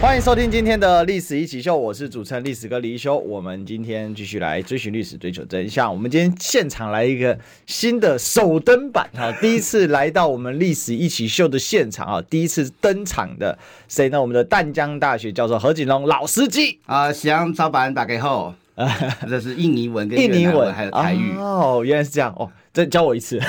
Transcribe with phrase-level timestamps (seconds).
[0.00, 3.18] 欢迎收听今天的历史一起秀，我是主持人历史哥李一修。
[3.18, 5.92] 我们今天继续来追寻历史，追求真相。
[5.92, 7.36] 我们今天现场来一个
[7.66, 14.20] 新的首登版哈，第一次来到我们历史一起秀的现场啊，第一次登场的谁呢？
[14.20, 18.54] 我们的淡江大学教授何景龙老司机啊，想早班打给后，
[19.28, 23.40] 这是印尼文跟印尼文还有台语哦，原来是这样哦，再教我一次，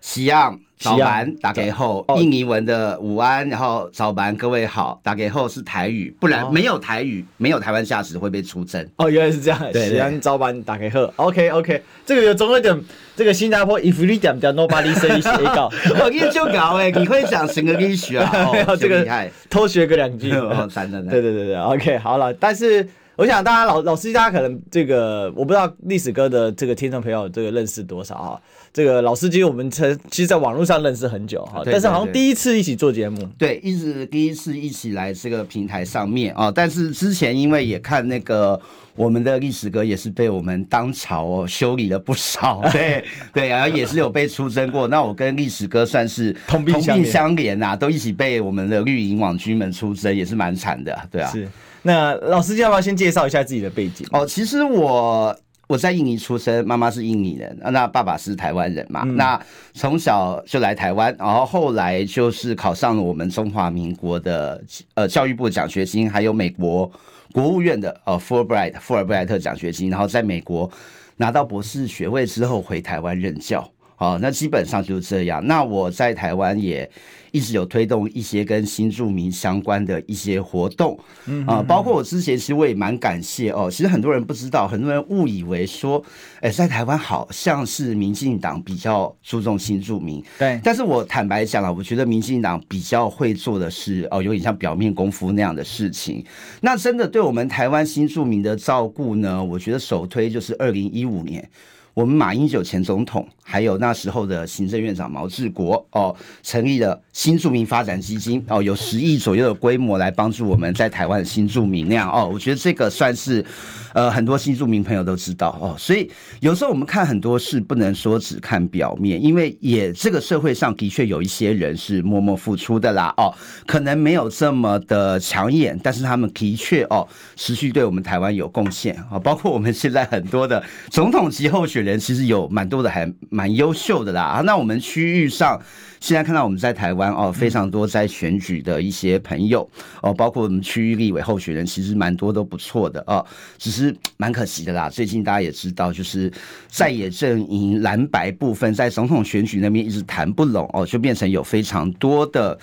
[0.00, 0.58] 西洋。
[0.82, 8.84] 早安，打给后，印尼文的午安，然后早安，各位好，打给后是台语，不然没有台语，没有台湾价值会被出征。
[8.96, 9.72] 哦，原来是这样。
[9.72, 12.78] 西洋早安，打给后，OK OK，这个有中文点，
[13.14, 18.30] 这个新加坡 if you 点点 nobody say 写稿， 我跟你就搞哎，你会讲什么英语啊？
[18.52, 19.06] 没有这个
[19.48, 22.88] 偷学个两句， 哦，真的，对对对对，OK，好了，但是。
[23.14, 28.40] 我想大家老老司机，大家可能这个我不知道历史哥的这个听众朋友这个认识多少啊？
[28.72, 36.50] 这个老司机我们曾其实在网络上认识很久哈，但是好像第一次一起做节目，对，一直第一次一起来这个平台上面啊。
[36.50, 38.58] 但是之前因为也看那个
[38.96, 44.88] 我们的历史哥也是被我们当朝哦修理了不少， 对对，然后也是有被出征过。
[44.88, 51.30] 那我跟历史哥算是同病相怜呐，都一起被我们的绿营网军们出征，也是蛮惨的，对啊。
[51.30, 51.46] 是。
[51.82, 54.06] 那老司机要不要先介绍一下自己的背景？
[54.12, 55.36] 哦，其实我
[55.72, 59.04] 我在印尼出生，妈妈是印尼人，那爸爸是台湾人嘛。
[59.06, 59.40] 嗯、那
[59.72, 66.92] 从小就来台湾，然后后来就是考上了我们中华民国的呃教育部奖学金，还有美国
[67.32, 70.70] 国务院的呃富尔布莱特富尔布莱特奖学金，然后在美国
[71.16, 73.66] 拿到博士学位之后回台湾任教。
[74.02, 75.46] 好，那基本上就是这样。
[75.46, 76.90] 那我在台湾也。
[77.34, 83.70] 一直有推动一些跟新住民相关的一些活动，嗯啊，包括我之前其实我也蛮感谢哦。
[83.70, 86.04] 其实很多人不知道，很多人误以为说，
[86.42, 90.60] 哎，在台湾好像是民进党比较注重新住民，对。
[90.62, 96.22] 但是我坦白讲啊，我觉得民进党比较会做的是哦，有点像表面功夫那样的事情。
[96.60, 101.48] 那真的对我们台湾新住民的照顾呢，我觉得首推就是二零一五年。
[101.94, 113.44] 我们马英九前总统，还有那时候的行政院长毛治国哦，成立了新住民发展基金哦，有十亿左右的规模来帮助我们在台湾的新住民那样哦，我觉得这个算是
[113.92, 116.10] 呃很多新住民朋友都知道哦，所以
[116.40, 123.34] 有时候我们看很多事不能说只看表面，因为也这个社会上的确有一些人是默默付出的啦哦，
[123.66, 134.42] 可能没有这么的抢眼，但是他们的确哦持续对我们台湾有贡献啊，包括我们现在很多的总统级候选人其实有蛮多的，还蛮优秀的啦。
[134.44, 135.60] 那我们区域上
[136.00, 139.68] 现在看到我们在台湾哦，非常多在选举的一些朋友
[140.00, 143.24] 哦，包括我们区域立委候选人，其实蛮多都不错的哦。
[143.58, 144.88] 只是蛮可惜的啦。
[144.88, 146.32] 最近大家也知道，就是
[146.68, 152.58] 在野阵营蓝白部分在总统选举那边一直谈不拢哦，就变成有非常多的。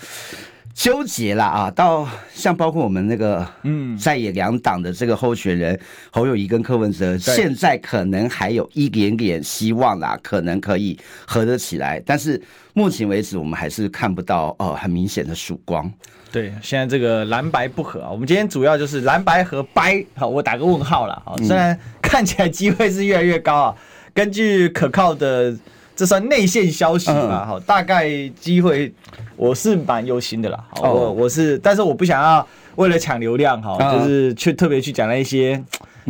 [0.74, 5.78] 纠结了啊，到像包括我们那个嗯，在野两党的这个候选人
[6.10, 12.40] 侯友谊跟柯文哲，现在可能还有一点点希望啦，可能可以合得起来，但是
[12.72, 15.90] 目前为止我们还是看不到哦很明显的曙光。
[16.32, 23.76] 对，现在这个蓝白不合啊，我们今天主要就是蓝白和掰，好，我打个问号了啊，虽然看起来机会是越来越高啊，
[24.14, 25.54] 根据可靠的。
[26.00, 27.44] 这算内线消息嘛？
[27.44, 28.90] 好，大概机会
[29.36, 30.64] 我是蛮忧心的啦。
[30.70, 35.62] 好，我我是，但是我不想要为了抢流量哈，就是去特别去讲那一些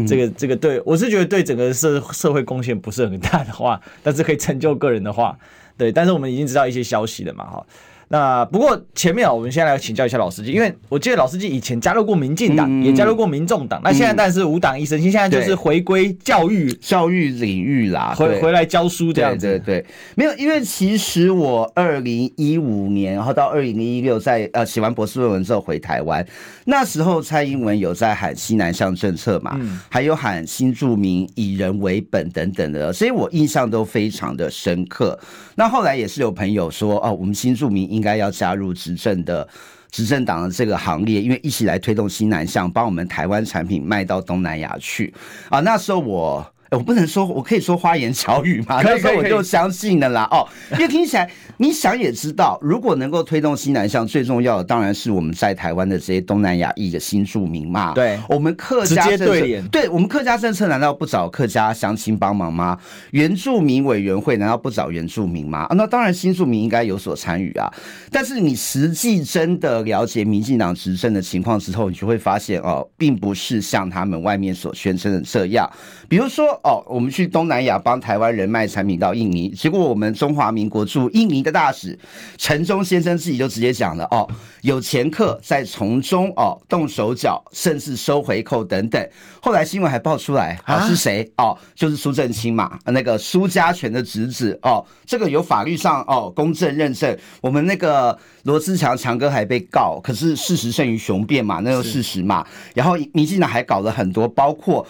[0.06, 5.36] 这个这个对我是觉得对整个社社会贡献不是很大的话，但是可以成就个人的话，
[5.76, 5.90] 对。
[5.90, 7.66] 但是我们已经知道一些消息了嘛，哈。
[8.12, 19.46] 那不过前面啊，我们先来请教一下老司机，因为我记得老司机以前加入过民进党，嗯、也加入过民众党，嗯、那现在但是无党一身轻，现在就是回归教育教育领域啦，回回来教书这样子。
[19.46, 26.26] 对对对，没有，因为其实我二零一五年，然后到二零一六，在呃写完博士论文之后回台湾，
[26.64, 35.16] 那时候蔡英文有在喊西南向政策嘛，嗯、还有喊新住民以人为本等等的，所以我印象都非常的深刻。
[35.54, 39.46] 那后来也是有朋友说，哦，我们新住民应应该要加入执政的
[39.90, 45.12] 执政党的这个行列，因为一起来推动新南向，帮我们台湾产品卖到东南亚去
[45.50, 45.60] 啊。
[45.60, 48.80] 那时候我我不能说，我可以说花言巧语嘛？
[48.80, 50.28] 可以，可以，我就相信了啦。
[50.30, 57.92] 哦，因为听起来，你想也知道，如果能够推动西南向，最重要的当然是我们在台湾的这些东南亚裔的新住民嘛。
[57.94, 62.78] 对，我们客家政策对我们客家政策，难道不找客家乡亲帮忙吗？
[63.10, 65.66] 原住民委员会难道不找原住民吗？
[65.68, 67.68] 啊，那当然，新住民应该有所参与啊。
[68.12, 75.68] 但是你实际真的了解民进党执政的情况之后，你就会发现哦，并不是像他们外面所宣称的这样。
[76.08, 81.98] 比如说哦，我们去东南亚帮台湾人卖产品到印尼，结果我们中华民国驻印尼的大使
[82.36, 84.28] 陈忠先生自己就直接讲了哦，
[84.62, 89.08] 有前客在从中哦动手脚，甚至收回扣等等。
[89.42, 91.56] 后来新闻还爆出来啊，是谁哦？
[91.74, 97.16] 就是苏正清嘛，那个苏家全的侄子哦，这个有法律上哦公正认证。
[97.40, 102.46] 我们那个罗志强强哥还被告，可是事实胜于雄辩嘛，那个事实嘛。
[102.74, 104.86] 然后民进党还搞了很多，包括。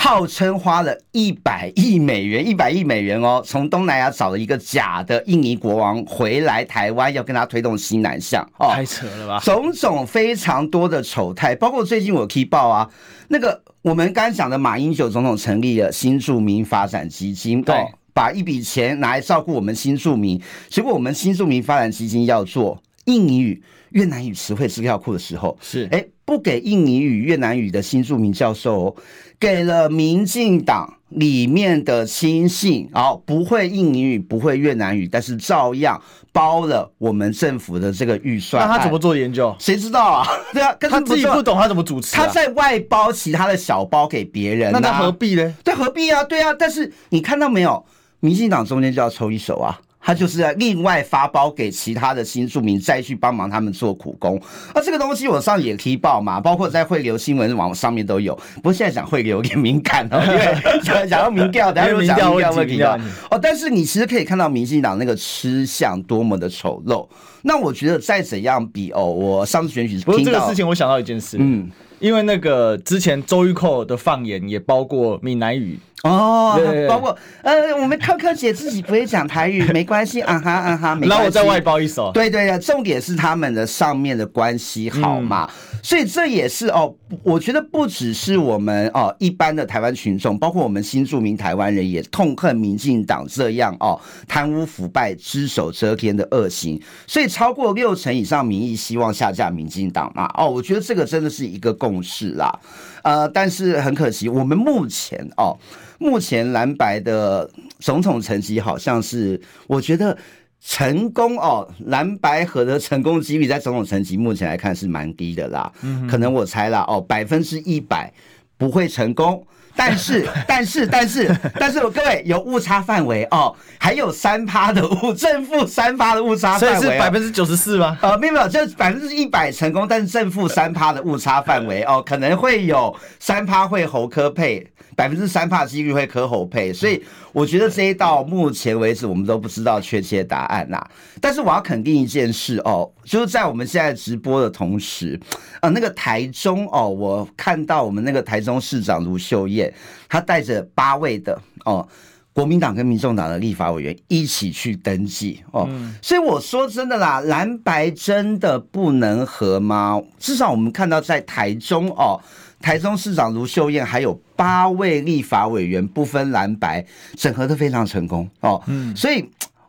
[0.00, 9.40] 号称花了一百亿美元，一百亿美元哦，从东南亚找了一个假的印尼国王回来台湾，要跟他推动新南向哦，太扯了吧！
[9.40, 12.88] 种种非常多的丑态，包括最近我踢爆啊，
[13.26, 17.74] 那个我们刚讲的马英九总统成立了新住民发展基金，对，
[18.14, 23.60] 把一笔钱拿来照顾我们新住民，结果我们新住民发展基金要做印尼语、
[23.90, 25.88] 越南语词汇资料库的时候，是。
[25.90, 28.96] 哎，不给印尼语、越南语的新住民教授哦。
[29.40, 35.98] 给了民进党里面的亲信，哦，不会印尼语，不会越南语，但是照样
[36.30, 38.68] 包了我们政府的这个预算。
[38.68, 39.56] 那他怎么做研究？
[39.58, 40.26] 谁知道啊？
[40.52, 42.26] 对啊，他自己不懂，他怎么主持啊？
[42.26, 45.54] 他在外包其他的小包给别人啊，那他何必呢？
[45.64, 46.22] 对，何必啊？
[46.24, 47.82] 对啊，但是你看到没有？
[48.20, 49.80] 民进党中间就要抽一手啊。
[50.08, 54.40] 他就是要另外发包给其他的新住民，再去帮忙他们做苦工。
[54.74, 58.34] 那这个东西我上也提报嘛，包括在汇流新闻网上面都有。
[58.54, 63.38] 不过现在讲汇流有点敏感哦， 因为讲讲到民调，等下又讲民调问题哦。
[63.42, 67.06] 但是你其实可以看到民进党那个吃相多么的丑陋。
[67.42, 75.78] 那我觉得再怎样比哦，我上次选举不是这个事情，我想到一件事，嗯，因为那个之前周玉蔻的放言也包括闽南语。
[76.04, 76.56] 哦，
[76.88, 81.22] 包括呃，我们柯柯姐自己不会讲台语， 没关系，啊哈啊哈，没关系。
[81.22, 82.12] 那我再外包一首。
[82.12, 100.30] 对对对，重点是他们的上面的关系好嘛，嗯、所以这也是哦，我觉得不只是我们哦一般的台湾群众，包括我们新住民台湾人也痛恨民进党这样哦贪污腐败、只手遮天的恶行，所以超过六成以上民意希望下架民进党嘛。
[100.36, 102.56] 哦，我觉得这个真的是一个共识啦。
[103.02, 105.56] 呃，但是很可惜，我们目前哦。
[106.00, 107.50] 目前蓝白的
[107.80, 110.16] 总统成绩好像是，我觉得
[110.60, 115.72] 成功哦，蓝白合的成功几率在总统成绩目前来看是蛮低的啦。
[115.82, 118.12] 嗯可能我猜啦哦，百分之一百
[118.56, 119.44] 不会成功，
[119.78, 127.96] 但是 但是但是但是各位有误差范围哦，还有三趴的误正负三趴的误差范围，哦，所以是百分之九十四吗？
[128.02, 134.66] 呃，没有没有，就百分之一百成功，但是正负三趴的误差范围哦，可能会有三趴会侯科配。
[134.98, 137.00] 百分之三趴几率会柯侯配，所以
[137.32, 140.90] 我觉得这一到目前为止我们都不知道确切答案呐、啊。
[141.20, 145.16] 但是我要肯定一件事哦，就是在我们现在直播的同时，
[145.60, 149.72] 呃，那个台中哦，我看到我们那个台中市长卢秀燕，
[150.08, 151.86] 她带着八位的哦
[152.32, 155.68] 国民党跟民众党的立法委员一起去登记哦，
[156.02, 160.02] 所以我说真的啦，蓝白真的不能合吗？
[160.18, 162.20] 至少我们看到在台中哦。
[162.60, 166.84] 台中市长卢秀燕还有八位立法委员，不分蓝白，
[167.16, 168.60] 整合的非常成功哦。
[168.66, 169.24] 嗯，所以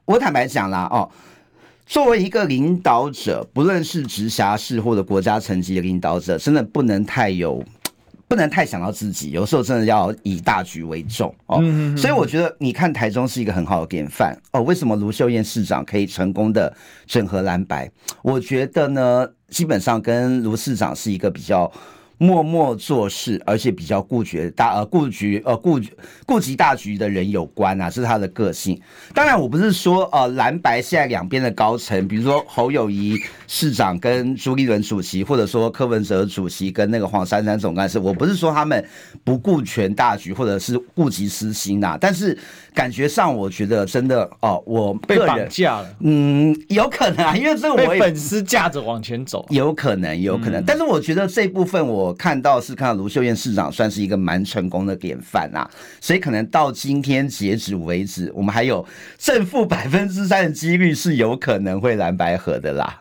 [0.06, 1.08] 我坦白讲啦哦，
[1.86, 7.64] 作为一个领导者，不论是直辖市或者国家层级的领导者，真的不能太有，
[8.28, 11.64] 不能太想到自己，有时候真的要以大局为重哦。
[11.96, 14.64] 所以我觉得，你看台中是一个很好的典范哦。
[14.64, 17.90] 为什么卢秀燕市长可以成功的整合蓝白？
[18.24, 21.72] 我觉得呢，基本上跟卢市长是一个比较。
[22.22, 25.80] 默默做事，而且比较顾局大呃顾局呃顾
[26.26, 28.80] 顾及大局的人有关啊，是他的个性。
[29.14, 38.86] 当然，我不是说呃蓝白现在两边的高层，比如说侯友谊市长跟朱立伦主席，或者说柯文哲主席跟那个黄珊珊总干事，我不是说他们
[39.24, 41.98] 不顾全大局，或者是顾及私心呐、啊。
[42.02, 42.38] 但是
[42.74, 45.90] 感觉上，我觉得真的哦，我 被绑架了。
[46.02, 50.60] 嗯，有可能啊，因为这个我被粉丝架着往前走，有可能， 有可能。
[50.60, 52.09] 嗯、但是我觉得这部分我。
[52.10, 55.70] 我看到是看到卢秀燕市长算是一个蛮成功的典范啊，
[56.02, 58.84] 所以可能到今天截止为止，我们还有
[59.20, 63.00] 正负百分之三的几率是有可能会蓝白合的啦。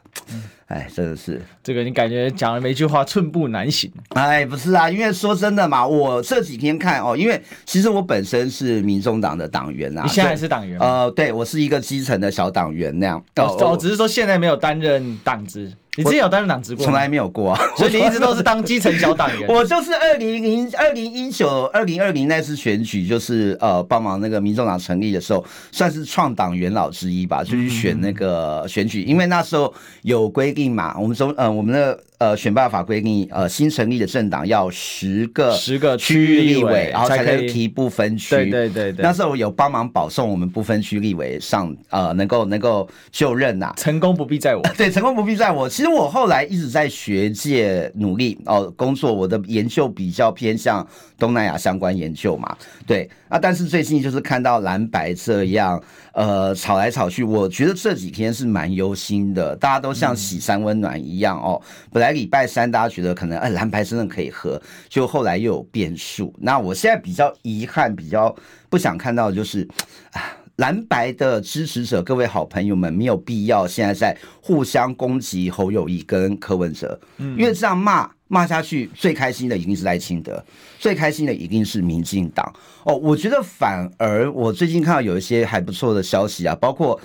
[0.69, 3.91] 哎，真的是这个，你感觉讲了每句话寸步难行。
[4.11, 10.79] 哎，不是啊，因为说真的嘛，我这几天看哦，因为其实我本身是民众党的党员啊，你现在是党员？
[10.79, 13.19] 呃，对，我是一个基层的小党员那样。
[13.37, 15.73] 哦，哦，只是说现在没有担任党职。
[15.97, 16.85] 你之前有担任党职过？
[16.85, 19.49] 从来没有过啊， 所以你一直都是当基层小党员。
[19.51, 31.99] 我就是二零零二零一九二零二零那次选举，就是呃帮忙那个民众党成立的时候，算是创党元老之一吧，就去选那个选举，因为那时候有规定嘛，我们说呃我们的。
[32.19, 38.35] 呃，选罢法规定，呃，新成立的政党要十个十个区域立委，然后才可以提不分区。
[38.35, 43.75] 对对对对，那时候有帮忙保送我们不分区立委上，呃，能够能够就任呐、啊。
[43.77, 45.69] 成功不必在我， 对，成功不必在我。
[45.69, 50.85] 其实我后来一直在学界努力哦、呃，工作，我的研究比较偏向
[51.17, 52.57] 东南亚相关研究嘛。
[52.85, 55.81] 对，啊，但是最近就是看到蓝白这样。
[56.15, 59.55] 呃，吵来吵去，我觉得这几天是蛮忧心的。
[59.55, 61.63] 大家都像喜山温暖一样哦。
[61.93, 66.35] 本来礼拜三大家觉得可能哎蓝白真的可以合，就后来又有变数。
[66.39, 68.35] 那我现在比较遗憾，比较
[68.69, 69.67] 不想看到的就是
[70.13, 78.11] 啊，蓝白的支持者，各位好朋友们，没有必要现在在互相攻击侯友谊跟柯文哲，因为这样骂。
[78.31, 80.45] 骂下去最开心的一定是赖清德，
[80.79, 82.95] 最开心的一定是民进党哦。
[82.95, 87.01] 我觉得反而我最近看到有一些还不错的消息啊，包括。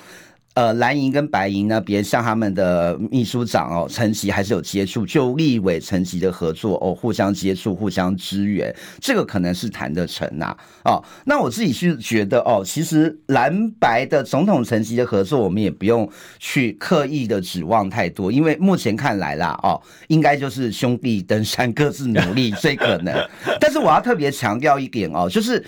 [0.56, 10.94] 呃，蓝营跟白营呢，别人像他们的秘书长哦，层级还是有接触，就立委层级的合作哦，互相接触、互相支援，这个可能是谈得成呐、啊。
[10.94, 16.08] 哦，那我自己是觉得哦，其实蓝白的总统层级的合作，我们也不用
[16.38, 23.28] 去刻意的指望太多，因为目前看来啦，哦，应该就是兄弟登山各自努力 最可能。
[23.60, 25.66] 但是我要特别强调一点哦，就是。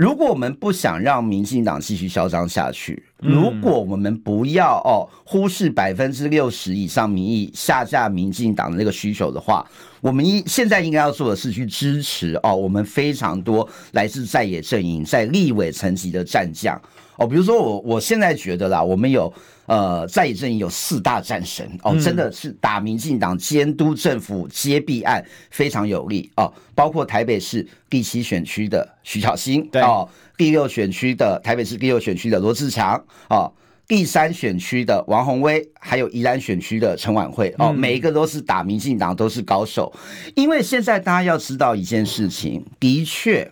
[0.00, 9.62] 如果我们不想让民进党继续嚣张下去，如果我们不要哦忽视百分之六十以上民意下架民进党的那个需求的话，
[10.00, 16.80] 我们应现在应该要做的是去支持哦我们非常多来自在野阵营在立委层级的战将
[17.18, 19.30] 哦，比如说我我现在觉得啦，我们有。
[19.70, 26.52] 呃，在野阵营有四大战神哦，真的是打民进党监督政府揭弊案非常有力哦。
[26.74, 33.52] 包括台北市第七选区的徐巧芯哦，第六选区的台北市第六选区的罗志强哦，
[33.86, 39.92] 第三选区的王鸿威，还有宜兰选区的陈婉慧哦，每一个都是打民进党都是高手。
[40.34, 43.48] 因为现在大家要知道一件事情，的确，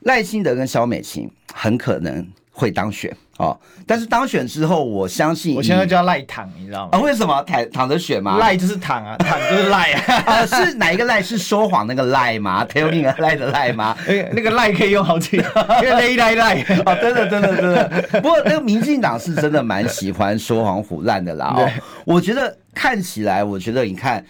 [0.00, 3.14] 赖清德跟萧美琴很可能会当选。
[3.38, 6.90] 哦，但是当选之后，我相信我现在叫赖躺，你知道吗？
[6.92, 8.38] 啊，为什么躺躺着选吗？
[8.38, 10.22] 赖就是躺啊，躺就是赖啊。
[10.26, 11.22] 啊，是哪一个赖？
[11.22, 13.96] 是说谎那个赖吗？Telling a lie 的赖吗？
[14.32, 15.44] 那个赖可以用好几个，
[15.82, 16.62] 因为赖赖赖。
[16.86, 18.20] 哦，真的真的真的。
[18.20, 21.52] 不过那个民进党是真的蛮喜欢说谎唬烂的啦。
[21.56, 21.70] 哦，
[22.06, 24.24] 我觉得看起来，我觉得你看。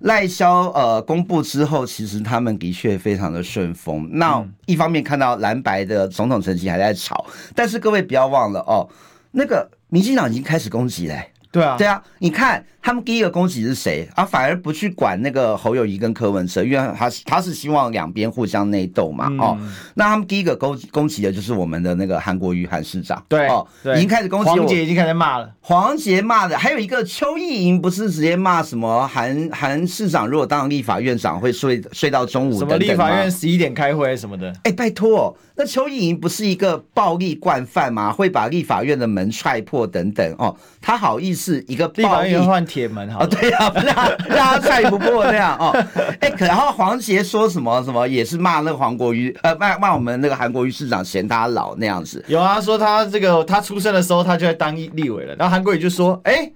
[0.00, 4.08] 赖萧呃公布之后，其实他们的确非常的顺风。
[4.12, 8.88] 那一方面看到蓝白的总统层级还在吵，但是各位不要忘了哦，
[9.32, 11.32] 那个民进党已经开始攻击嘞。
[11.50, 12.64] 对啊，对啊，你看。
[12.88, 14.24] 他们第一个攻击是谁啊？
[14.24, 19.30] 反而不去管那个侯友谊跟柯文哲，因为他是他是希望两边互相内斗嘛。
[19.38, 19.58] 哦，
[19.92, 23.22] 那他们第一个攻攻击的就是我们的那个韩国瑜韩市长。
[23.28, 24.48] 对哦，已经开始攻击。
[24.48, 25.52] 黄杰已经开始骂了。
[25.60, 32.68] 黄杰骂的，还有一个邱意莹不是直接骂什么韩韩市长，如果当立法院长会睡睡到中午等等。
[32.70, 34.50] 什么立法院十一点开会什么的？
[34.64, 38.10] 哎，拜托，那邱意莹不是一个暴力惯犯吗？
[38.10, 43.24] 会把立法院的门踹破等等哦，他好意思一个暴力立法院换铁门好？
[43.24, 45.76] 哦，对呀、啊，让让他踹不过那样哦。
[46.20, 52.24] 哎，可然后黄杰说什么什么也是骂那个黄国瑜，呃骂骂我们那个韩国瑜市长嫌他老那样子。
[52.28, 55.34] 有啊，说他这个他出生的时候他就在当立委了。
[55.34, 56.50] 然后韩国瑜就说：“哎，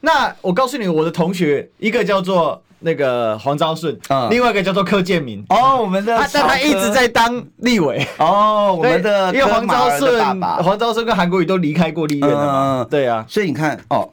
[0.00, 5.44] 那我告诉你，我的同学一个叫做那个黄昭顺，嗯，另外一个叫做柯建铭。
[5.50, 8.04] 哦，我们的他但他一直在当立委。
[8.18, 12.82] 哦，我们的因为黄昭顺黄昭顺跟韩国瑜都离开过立院了。
[12.82, 14.10] 嗯，对啊，所以你看哦。”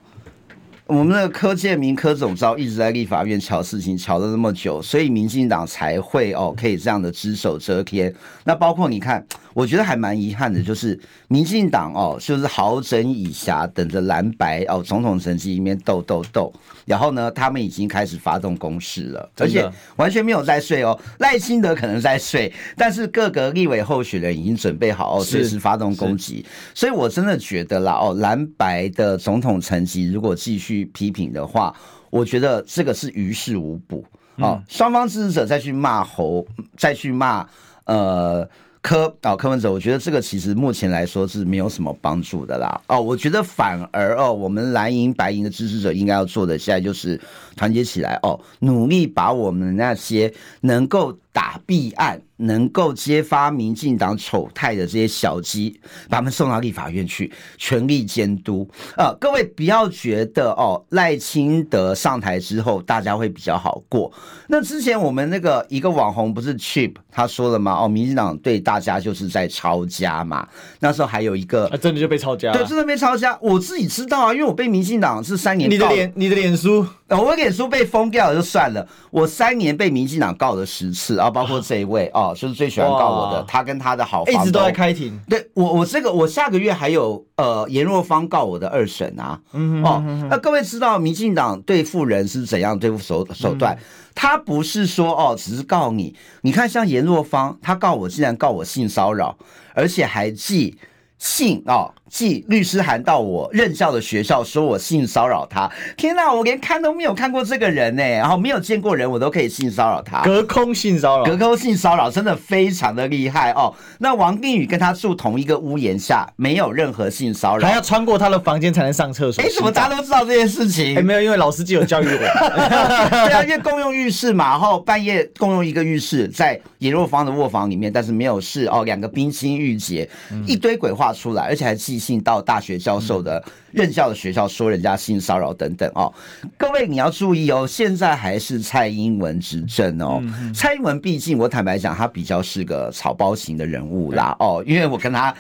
[0.88, 8.14] 我们的柯建铭柯总召一直在立法院瞧事情，瞧了那么久，所以民进党才会哦可以这样的只手遮天。
[8.46, 9.26] 那包括你看，
[9.58, 11.00] 我觉得还蛮遗憾的，就是
[11.30, 16.54] 民进党哦，就是好整以暇，等着蓝白哦总统层级里面斗斗斗。
[16.86, 20.96] 然后呢，他们已经开始发动攻势了，而且完全没有在睡哦。
[21.18, 26.46] 赖清德可能在睡，但是各个立委候选人已经准备好哦，随时发动攻击。
[26.76, 31.76] 所以我真的觉得啦哦，蓝白的总统层级如果继续批评的话，
[32.12, 34.62] 我觉得这个是于事无补哦。
[34.68, 36.46] 双方支持者再去骂侯，
[36.78, 37.44] 再去骂
[37.86, 38.48] 呃
[38.82, 42.80] 柯哦，柯文哲，我觉得这个其实目前来说是没有什么帮助的啦。
[42.88, 47.20] 哦，我觉得反而哦，我们蓝银白银的支持者应该要做的，现在就是
[47.56, 55.78] 团结起来哦，努力把我们那些能够打弊案、能够揭发民进党丑态的这些小鸡，
[56.10, 58.66] 把他们送到立法院去，全力监督。
[58.96, 64.10] 呃，各位不要觉得哦，赖清德上台之后大家会比较好过。
[64.48, 67.78] 那之前我们那个一个网红不是 Chip 他说了吗？
[67.82, 68.78] 哦，民进党对大。
[68.78, 70.48] 大家就是在抄家嘛，
[70.80, 73.36] 那时候还有一个，啊、真的就被抄家，对，真的被抄家。
[73.42, 85.18] 我自己知道啊，因为我被民进党是三年，你的脸，你的脸书，我脸书被封掉了就算了，我三年被民进党告了十次啊，包括这一位哦，就是最喜欢告我的，他跟他的好房一直都在开庭。
[85.30, 93.76] 对我，我这个我下个月还有呃颜若芳告我的二审啊，嗯哦，那各位知道民进党对付人是怎样对付手手段？
[93.76, 93.84] 嗯
[94.20, 96.16] 他不是说哦，只是告你。
[96.42, 99.38] 你看，像颜若芳，他告我，竟然告我性骚扰，
[99.76, 100.76] 而且还寄
[101.18, 101.92] 信哦。
[102.10, 105.70] 寄律师函到我任教的学校，说我性骚扰他。
[105.98, 110.24] 天哪，我连看都没有看过这个人呢，然后没有见过人，我都可以性骚扰他。
[110.24, 113.76] 隔空性骚扰，隔空性骚扰真的非常的厉害哦。
[114.00, 119.44] 那王定宇跟他住同一个屋檐下，没有任何性骚扰，还要穿过他的房间才能上厕所。
[119.44, 120.98] 哎，怎么大家都知道这件事情？
[120.98, 122.18] 哎，没有，因为老司机有教育我。
[123.28, 130.10] 对啊，因为共用浴室嘛，然后半夜共用一个浴室，在尹若芳的卧房里面，但是没有事哦，两个冰清玉洁，
[130.46, 136.14] 一堆鬼话出来，而且还寄信到大学教授的任教的学校说人家性骚扰等等哦，
[136.58, 140.22] 各位你要注意哦，现在还是蔡英文执政哦，
[140.54, 145.34] 蔡英文毕竟我坦白讲，他比较是个草包型的人物啦哦，因为我跟他。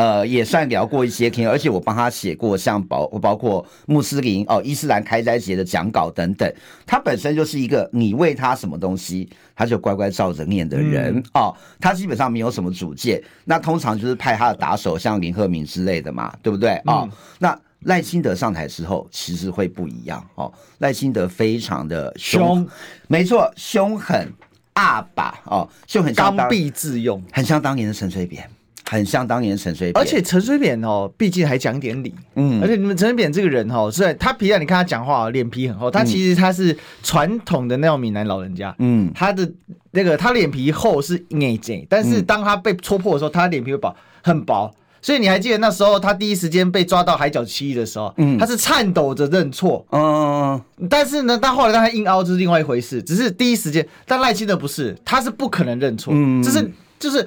[0.00, 6.50] 呃，也算聊过一些天，而且我帮他写过像包包括穆斯林哦、伊斯兰开斋节的讲稿等等。
[6.86, 11.54] 他本身就是一个你喂他什么东西，他就乖乖照着念的人、嗯、哦。
[11.78, 16.76] 他基本上没有什么主见，那通常就是派他的打手，像林鹤明之类的嘛，对不对？
[16.86, 20.50] 哦，嗯、那赖清德上台之后，其实会不一样哦。
[20.78, 22.66] 赖清德非常的凶，
[23.06, 24.32] 没错，凶狠
[24.72, 28.48] 阿爸哦，就很像刚愎自用，很像当年的陈水扁。
[28.90, 39.48] 很像当年陈水扁，而且陈水扁哦，毕竟还讲点理，嗯，而且你们陈水扁这个人哦，虽然他平常你看他讲话脸皮很厚，他其实他是传统的那种闽南老人家，嗯，他的
[39.92, 43.94] 那个他脸皮厚是硬颈，但是当他被戳破的时候，他脸皮会薄
[44.24, 56.68] 很薄，所以你还记得那时候他第一时间被抓到海角七的时候，嗯，他是颤抖着认错，嗯，但是呢，但后来让他硬凹就是另外一回事，只是第一时间，但赖清德不是，他是不可能认错，嗯，这是。
[57.00, 57.26] 就是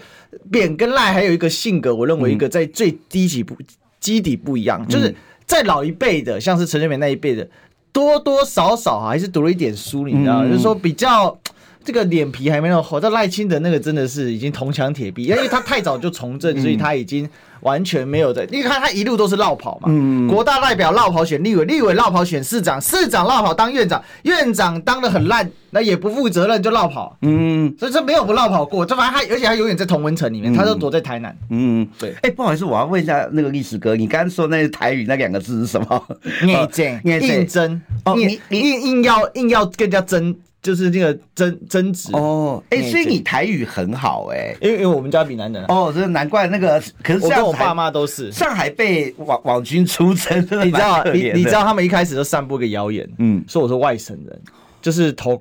[0.49, 3.57] 扁跟赖还有一个性格，我认为一个在最低级不
[3.99, 5.13] 基底不一样，就是
[5.45, 7.45] 在老一辈的，像是陈水扁那一辈的，
[7.91, 11.37] 多多少少还是读了一点书，你知道，就是说比较
[11.83, 12.99] 这个脸皮还没那么厚。
[12.99, 17.29] 但赖清德那个真的是已经铜墙铁壁，因为他太早就从政，所以他已经。
[17.63, 36.07] 完全没有在，你看他一路都是绕跑嘛，嗯，国大代表绕跑选立委，立委绕跑选市长，市长绕跑当院长，院长当的很烂，那也不负责任就绕跑，嗯，所以这没有不绕跑过，这反正他，而且他永远在同文城里面，他都躲在台南，嗯，对，哎、欸，不好意思，我要问一下那个历史哥，你刚刚说那个台语那两个字是什么？
[36.45, 40.35] 硬争， 硬争，哦，你你硬硬要硬要跟人家争。
[40.63, 42.09] 就是那个争争执。
[42.13, 48.31] 哦，哎、欸，所以你台语很好哎、欸，因为因为我们家闽南人哦，这难怪那个，可是像我跟我爸妈都是。
[48.31, 54.41] 上海被网网军出征，你知道你你知道他们一开始就散布个谣言，嗯，说我是外省人，
[54.81, 55.39] 就是头。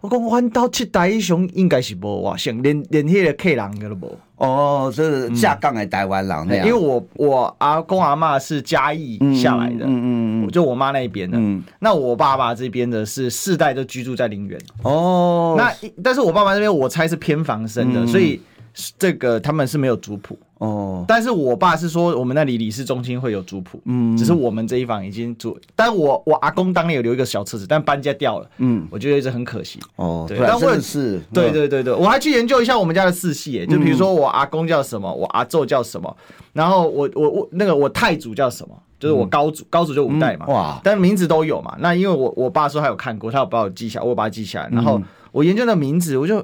[0.00, 4.18] 我讲弯刀七代英雄应该是无哇，像连连那个客人个都无。
[4.36, 6.66] 哦，这是下岗的台湾人那样。
[6.66, 11.38] 因为我我阿公阿嬷是嘉义下来的，嗯嗯嗯，就我妈那边的。
[11.40, 14.60] 嗯，那我爸爸这边的是世代都居住在林园。
[14.82, 15.72] 哦，那
[16.04, 18.38] 但是我爸爸那边我猜是偏房生的，所以
[18.98, 20.38] 这个他们是没有族谱。
[20.58, 29.78] 哦，但是我爸是说我们那里李氏中心会有族谱，嗯，只是我们这一房已经住，但我我阿公当年有留一个小册子，但搬家掉了，嗯，我觉得一直很可惜。
[29.96, 36.16] 哦，对，但我也是，对对对对，我还去研究一下我们家的世系，就比如说我阿公叫什么，我阿昼叫什么，
[36.54, 41.76] 然后我我我那个我太祖叫什么，就是我高祖高祖就五代嘛，哇，但名字都有嘛。
[41.80, 44.98] 那因为我我爸说他有看过，他有把我记下，我把它记下来，然后
[45.32, 46.42] 我研究的名字，我就。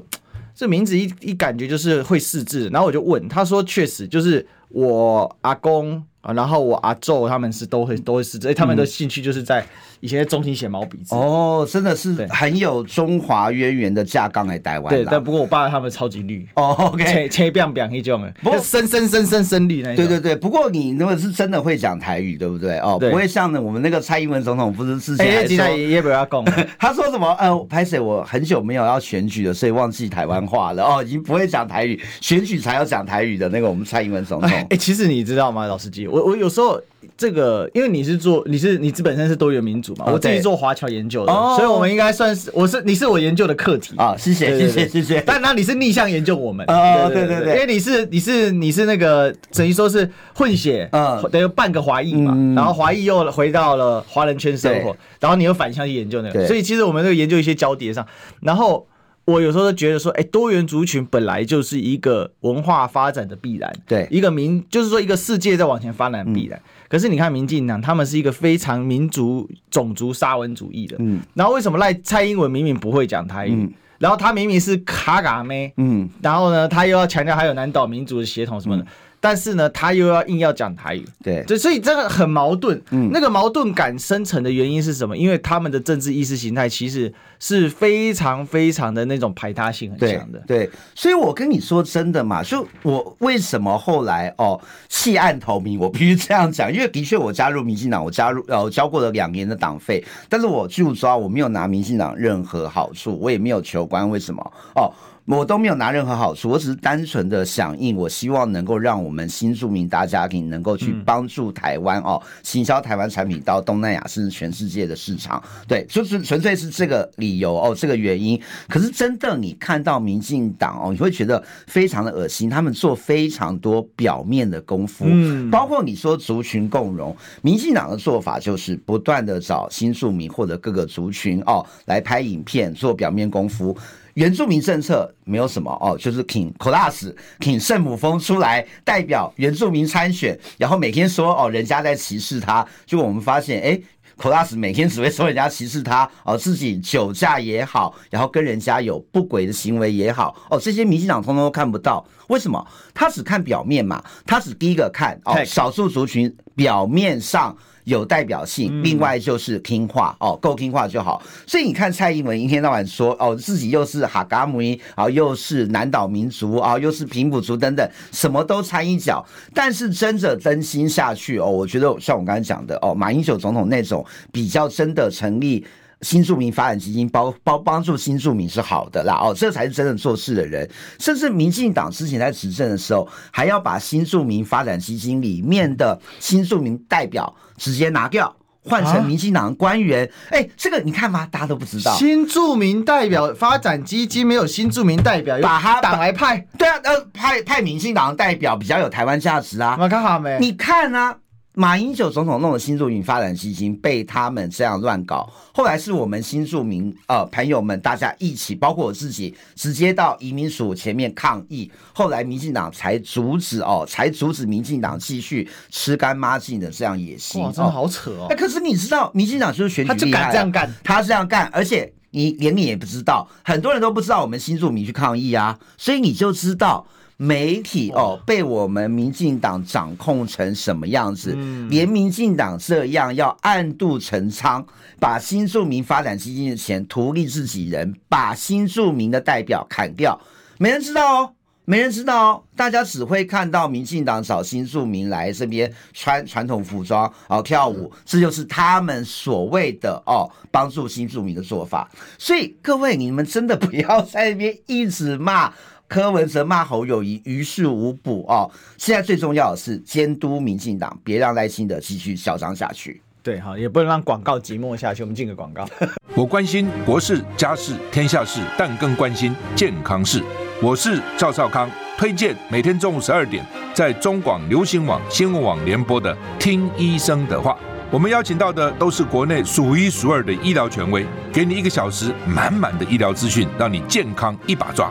[0.55, 6.03] 这名字一一感觉就是会试字，然后我就问他说，确实就是我阿公。
[6.23, 9.67] 啊，然后我阿昼他们是都会都会是，哎，他们的兴趣就是在
[9.99, 11.17] 以前在中心写毛笔字。
[11.17, 14.89] 哦，真的是很有中华渊源的架杠来台湾。
[14.95, 16.47] 对，但不过我爸他们超级绿。
[16.55, 19.97] 哦，OK，切切变变那种的，不过深深深深深绿那种。
[19.97, 22.79] 对对对，不过你如果是真的会讲台语，对不对？
[22.79, 26.45] 哦，不会像呢，我们那个蔡英文总统不是之前还说，也不要讲，
[26.79, 27.29] 他说什么？
[27.41, 30.85] 呃，拍摄我很久没有要选举了，所以忘记台湾话了。
[30.85, 34.62] 哦，已经不会讲台语，选举才要讲台语的那个我们蔡英文总统。
[34.70, 36.81] 哎，其实你知道吗，老司机，我我有时候。
[37.16, 43.94] 这个，因为你是做，你是你自本身是多元民主嘛，我自己做华侨研究的，所以我们应该算是，我是你是我研究的课题。
[43.96, 45.20] 啊，谢谢谢谢谢谢。
[45.27, 46.64] 但那你是逆向研究我们。
[46.66, 58.07] 啊，对对对，因为你是你是你是那个等于说是混血，嗯，等于半个华裔嘛，然后华裔又回到了华人圈生活，然后你又反向去研究那个，所以其实我们这个研究一些交叠上，
[58.40, 58.87] 然后。
[59.25, 66.59] 我有时候都觉得说，哎，多元族群本来就是一个文化发展的必然，对，一个民就是说一个世界在往前发展的必然。
[66.59, 78.83] 嗯、可是你看民进党，他们是一个非常民族种族沙文主义的，嗯，然后为什么赖蔡英文明明不会讲台语，嗯、然后他明明是卡嘎妹，嗯，然后呢，他又要强调还有南岛民族的血统什么的。
[78.83, 78.87] 嗯
[79.23, 82.83] 但是呢，他又要硬要讲台语，对，就所以这个很矛盾。
[82.91, 85.17] 嗯，那个矛盾感生成的原因是什么？
[85.17, 90.43] 因为他们的政治意识形态其实是非常非常的那种排他性很强的。
[90.45, 104.43] 对，对，所以我跟你说真的嘛，就我为什么后来哦弃暗投明，我必须这样讲，因为的确我加入民进党，我加入呃我交过了两年的党费，但是我就抓我没有拿民进党任何好处，我也没有求官，为什么？
[104.75, 104.93] 哦。
[105.25, 115.43] 我都没有拿任何好处，我只是单纯的响应，我希望能够让我们新住民大家庭能够去帮助台湾哦，行销台湾产品到东南亚甚至全世界的市场。
[115.69, 118.41] 对，就是纯粹是这个理由哦，这个原因。
[118.69, 122.51] 可是真的，你看到民进党哦，你会觉得非常的恶心。
[122.51, 133.77] 他们做非常多表面的功夫，嗯，包括你说族群共融，民进党的做法就是不断的找新住民或者各个族群哦来拍影片做表面功夫。
[134.14, 143.81] 原住民政策没有什么哦，就是请 Kolas 请圣母峰出来代表原住民参选，然后每天说哦，人家在歧视他，结果我们发现哎
[144.18, 152.66] ，Kolas 每天只会说人家歧视他哦，自己酒驾也好，然后跟人家有不轨的行为也好哦，这些民进党通通都看不到，为什么？
[152.92, 157.57] 他只看表面嘛，他只第一个看哦，少数族群表面上。
[157.85, 161.23] 有代表性，另外就是听话哦，够听话就好。
[161.47, 169.25] 所以你看蔡英文一天到晚说哦，自己又是哈嘎姆伊啊，又是南岛民族啊，又是平埔族等等，什么都掺一脚。
[169.53, 175.66] 但是真的真心下去哦，我觉得像我刚才讲的哦，马英九总统那种比较真的成立。
[176.03, 180.69] 新住民发展基金包包帮助新住民是好的啦，哦，这才是真正做事的人。
[180.99, 188.35] 甚至民进党之前在执政的时候，还要把新住民发展基金里面的新住民代表直接拿掉，
[188.65, 190.05] 换成民进党的官员。
[190.31, 191.27] 哎、啊欸，这个你看吗？
[191.31, 191.95] 大家都不知道。
[191.95, 196.45] 新住民代表发展基金没有新住民代表，把他党来派。
[196.59, 199.79] 对啊，呃，派派民进党的代表比较有台湾价值啊。
[199.81, 200.38] 我看好没？
[200.41, 201.17] 你看啊。
[201.55, 217.43] 马英九总统弄的新住民发展基金被他们这样乱搞，后来是我们新住民呃朋友们大家一起，包括我自己，直接到移民署前面抗议，后来民进党才阻止哦，才阻止民进党继续吃干抹净的这样野心。
[217.43, 218.29] 哇，真的好扯哦！
[218.31, 226.87] 哎，可是你知道，民进党就是选举他就敢这样干，他这样干，而且你连你也不知道，很多人都不知道我们新住民去抗议啊，所以你就知道。
[227.23, 231.31] 媒体哦，被我们民进党掌控成什么样子？
[231.71, 234.67] 连民进党这样要暗度陈仓，
[234.99, 240.21] 把新住民发展基金的钱图利自己人，把新住民的代表砍掉，
[240.59, 241.33] 没人知道哦，
[241.65, 251.89] 没人知道哦，大家只会看到民进党找新住民来这边穿传统服装，然后跳舞，这就是他们所谓的哦帮助新住民的做法。
[252.19, 255.53] 所以各位，你们真的不要在那边一直骂。
[255.93, 263.03] 柯文哲骂侯友谊于事无补哦，现在最重要的是监督民进党，别让赖清德继续嚣张下去。
[263.23, 265.03] 对，好，也不能让广告寂寞下去。
[265.03, 265.69] 我们进个广告。
[266.17, 270.25] 我关心国事、家事、天下事，但更关心健康事。
[270.63, 277.53] 我是赵少康，推荐每天中午十二点在中广流行网、新闻网联播的《听医生的话》。
[277.91, 284.91] 我们邀请到的都是国内数一数二的医疗权威，给你一个小时满满的医疗资讯，让你健康一把抓。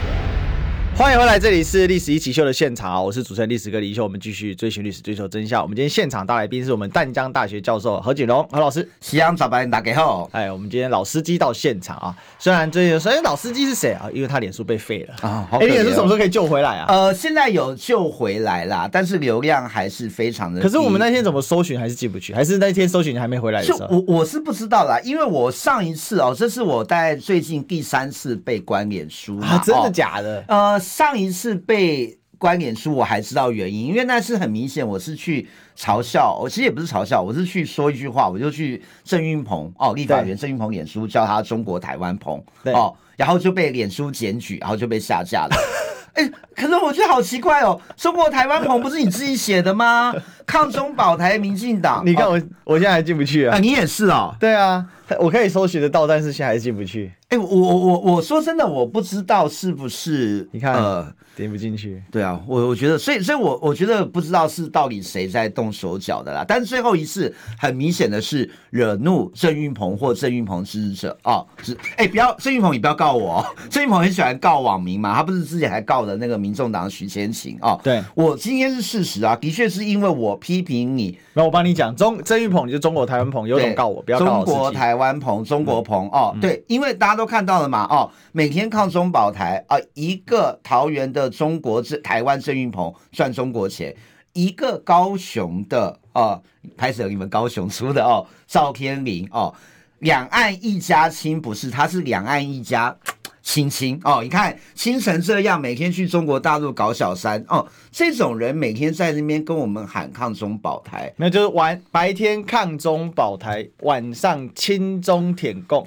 [1.01, 5.59] 欢迎回来，这里是历史一起秀的现场，我是主持人历史哥李易修，我们继续追寻历史，追求真相。
[5.59, 8.87] 我们今天现场大来宾是我们淡江大学教授何景荣何老师。
[8.99, 12.15] 夕阳早白打给后，哎，我们今天老司机到现场啊。
[12.37, 14.07] 虽然最近，首先老司机是谁啊？
[14.13, 15.49] 因为他脸书被废了啊。
[15.53, 16.85] 哎，脸书什么时候可以救回来啊？
[16.87, 20.61] 呃，现在有救回来啦，但是流量还是非常的。
[20.61, 22.31] 可是我们那天怎么搜寻还是进不去？
[22.31, 23.87] 还是那天搜寻还没回来的时候？
[23.89, 30.43] 我我是不知道啦，因为我上一次哦，这是我在最近第三次被关脸书啊，真的假的？
[30.47, 31.55] 呃，上一次。
[31.55, 45.55] 被关脸书，我还知道原因，因为那是很明显，我是去嘲笑，我其实也不是嘲笑，我是去说一句话，我就去郑云鹏哦，立法员郑云鹏脸书叫他中国台湾鹏哦，然后就被脸书检举，然后就被下架了。
[46.13, 50.11] 哎，可是我觉得好奇怪哦，中国台湾鹏不是你自己写的吗？
[50.47, 54.85] 抗中保台，民进党，你看我，我现在还进不去啊，啊，你也是哦，对啊，
[55.19, 57.13] 我可以搜寻得到，但是现在还进不去。
[57.31, 61.13] 哎，我我我我说真的，我不知道是不是，你看呃。
[61.35, 66.45] 点不进去，对啊，我我觉得，所以所以我，我我觉得不知道是到底谁在动手脚的啦。
[66.47, 73.45] 但是最后一次很明显的是惹怒郑运鹏或郑运鹏支持者哦，是哎，不要郑运鹏，你不要告我哦。
[73.69, 77.79] 郑运鹏很喜欢告网民嘛，他不是之前还告了那个民众党徐千晴哦。
[77.83, 84.45] 对，我今天是事实啊，的确是因为我批评你，那我帮你讲，中郑运鹏你就中国台湾鹏，有种告我，不要告我。
[84.45, 91.97] 中国台湾鹏，中国鹏、嗯、哦，对，因为大家都看到了嘛哦，每天抗中保台啊、呃，一个桃园的中国这。
[92.01, 93.95] 台湾郑运鹏赚中国钱，
[94.33, 96.41] 一个高雄的哦，
[96.75, 99.53] 拍摄你们高雄出的哦，赵天麟哦，
[99.99, 102.95] 两岸一家亲不是，他是两岸一家。
[103.43, 115.85] 亲亲哦，你看亲成这样，每天去中国大陆搞小三哦，这种人每天在那边跟我们喊抗中保台，那就是晚白天抗中保台，晚上亲中舔共，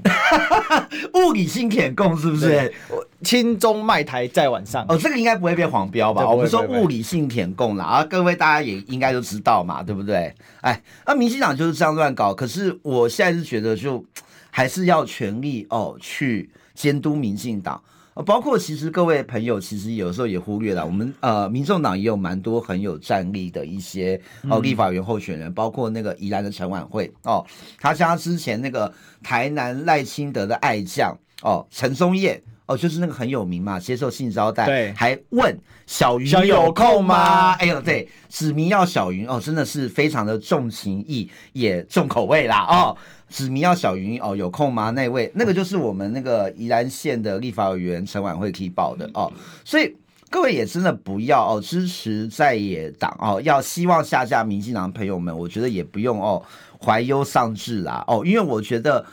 [1.14, 2.74] 物理性舔共是不是？
[3.24, 6.28] 亲中卖台在晚上哦，这个应该不会被黄标吧？
[6.28, 10.32] 我们说物理性舔供啦，啊，各位大家也应该都知道嘛，对不对？
[10.60, 14.04] 哎，那民进党就是这样乱搞，可是我现在是觉得就
[14.50, 16.50] 还是要全力哦去。
[16.74, 17.80] 监督民进党，
[18.14, 27.46] 呃，包括其实各位朋友，其实有时候也忽略了，我们呃，民众党也有蛮多很有战力的一些哦，立法员候选人，包括那个宜兰的陈琬惠哦，
[27.78, 35.54] 他像他之前那个台南赖清德的爱将哦，陈松彦哦，就是那个很有名嘛，接受性招待，对，还问
[35.86, 37.52] 小云有空吗？
[37.52, 42.96] 哎呦，对，指名要小云哦，真的是非常的重情义也重口味啦哦。
[43.28, 44.90] 指名要小云哦，有空吗？
[44.90, 49.30] 那位那个就是我们那个宜兰县的立法委员陈婉慧提报的哦，
[49.64, 49.94] 所以
[50.30, 56.42] 各位也真的不要哦支持在野党哦，要希望下架民进党朋友们，我觉得也不用哦
[56.82, 59.04] 怀忧丧志啦哦，因为我觉得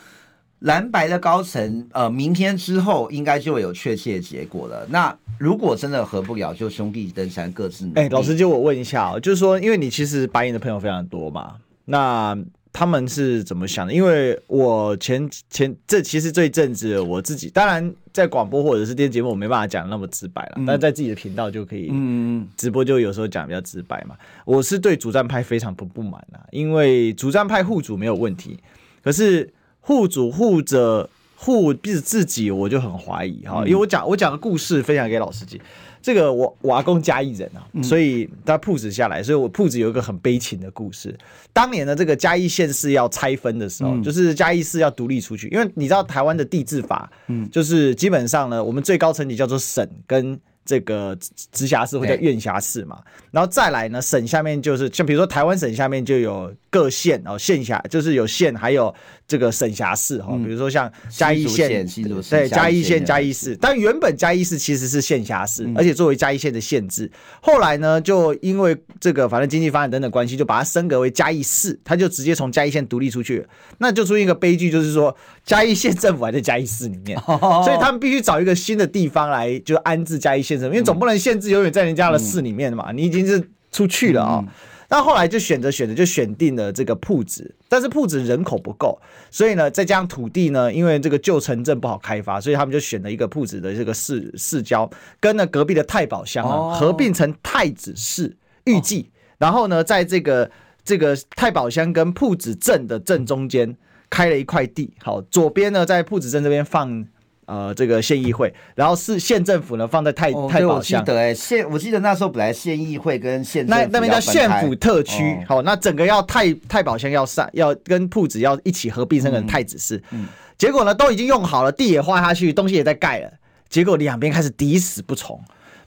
[0.62, 4.86] 蓝白的高层呃，明天之后应该就会有确切的结果了。
[4.90, 8.00] 那如果真的合不了，就兄弟登山各自努力。
[8.00, 12.36] 哎，老师就我问一下哦，就是说，因为你其实白银的朋友非常多嘛，那。
[12.74, 13.92] 他们是怎么想的？
[13.92, 24.16] 因为我前前这其实这一阵子我自己，当然在广播或者是电视节目，我没办法讲那么直白了，嗯、但在自己的频道就可以，嗯，直播就有时候讲比较直白嘛。
[24.46, 28.58] 我是对主战派非常不不满啊，因为主战派护主没有问题，
[29.04, 33.62] 可是护主护着护自自己，我就很怀疑哈。
[33.66, 35.60] 因为我讲我讲的故事分享给老司机。
[36.00, 41.16] 这个我我阿公嘉义人啊，所以他铺子下来，所以我铺子有一个很悲情的故事。
[41.52, 50.40] 当年的这个嘉义县市要拆分的时候，就是嘉义市要独立出去，因为你知道台湾的地治法，嗯，就是基本上呢，我们最高层级叫做省跟。
[50.64, 51.18] 这个
[51.50, 52.96] 直辖市或者院辖市嘛，
[53.32, 58.94] 然后再来呢，省下面就是像比如说台湾省下面就有各县哦，县辖就是有县，还有
[59.32, 61.86] 这个省辖市哈，比如说像嘉义县，
[62.28, 73.46] 对，嘉义县、嘉义市，但原本嘉义市其实是县辖市，而且作为嘉义县的县治，后来呢，就因为这个反正经济发展等等关系，就把它升格为嘉义市，它就直接从嘉义县独立出去，
[73.78, 75.16] 那就出现一个悲剧，就是说
[75.46, 80.74] 嘉义县政府还在嘉义市里面，所以他们必须找一个新的地方来就安置嘉义县政府。
[80.74, 84.44] 因为总不能限制永远在人家的市里面嘛，你已经是出去了啊。
[84.94, 89.00] 那后来就选择选择就选定了这个铺子，但是铺子人口不够，
[89.30, 100.50] 所以呢，再加上土地呢，因为这个旧城镇不好开发，所以他们就选了一个铺子的这个市市郊，跟呢隔壁的太保乡啊合并成太子市，预计，然后呢，在这个
[100.84, 103.74] 这个太保乡跟铺子镇的正中间
[104.10, 107.06] 开了一块地，好，左边呢在铺子镇这边放。
[107.52, 111.00] 呃这个县议会，然后是县政府呢放在太、哦、太保乡。
[111.00, 120.02] 我记得哎，县我记得那时候本来县议会跟县那那边叫县府特区，好、哦，那整个要太太保乡要上要跟铺子要一起合并成个太子市。
[120.12, 123.30] 嗯，结果呢都已经用好了，地也画下去，东西也在盖了，
[123.68, 125.38] 结果两边开始抵死不从。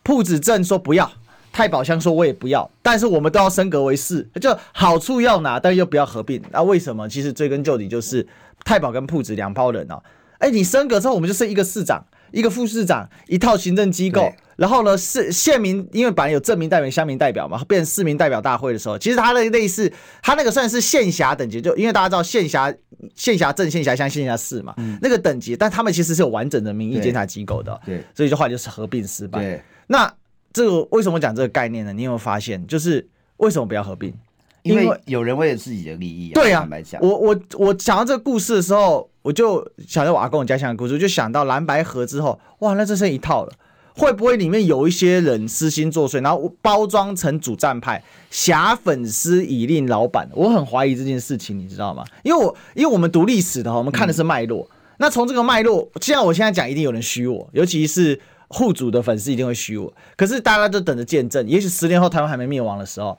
[0.04, 1.12] 铺子镇说不要，
[1.52, 6.40] 太保乡说我也不要，但是我们都要升格为市，就好处要拿，但又不要合并。
[6.52, 7.10] 那、啊、为什么？
[7.10, 8.28] 其实追根究底就是
[8.64, 10.00] 太保跟铺子两 pau 人哦。
[10.46, 14.32] 哎，你升格之后，我们就剩一个市长、一个副市长、一套行政机构。
[14.58, 22.72] 然后呢，市县民因为本来有镇民代表、乡民代表嘛，变成市民代表大会的时候，其实他的类似，他那个算是县辖等级，就因为大家知道县辖、
[23.16, 27.82] 县辖镇、县辖乡、县辖市嘛，嗯、那个等级，但他们其实是有完整的民意监察机构的。
[27.86, 29.40] 对，所以就后来就是合并失败。
[29.40, 30.14] 对，那
[30.54, 31.92] 这个为什么讲这个概念呢？
[31.92, 33.06] 你有没有发现，就是
[33.38, 34.14] 为什么不要合并？
[34.62, 36.36] 因为有人为了自己的利益、啊。
[36.36, 36.68] 对啊，
[37.02, 43.52] 我我我讲到这个故事的时候，我就想到我阿公家乡的故事，就想到蓝白河之后，哇，那这剩一套了。
[43.96, 50.30] 会不会里面有一些人私心作祟，然后包装成主战派，挟粉丝以令老板？
[50.34, 52.06] 我很怀疑这件事情，你知道吗？
[52.22, 54.70] 因为我因为我们读历史的，我们看的是脉络。
[54.98, 59.92] 那从这个脉络，既然我现在讲，一定有人虚我，尤其是护主的粉丝一定会虚我。
[60.16, 63.18] 可是大家都等着见证，也许十年后台湾还没灭亡的时候。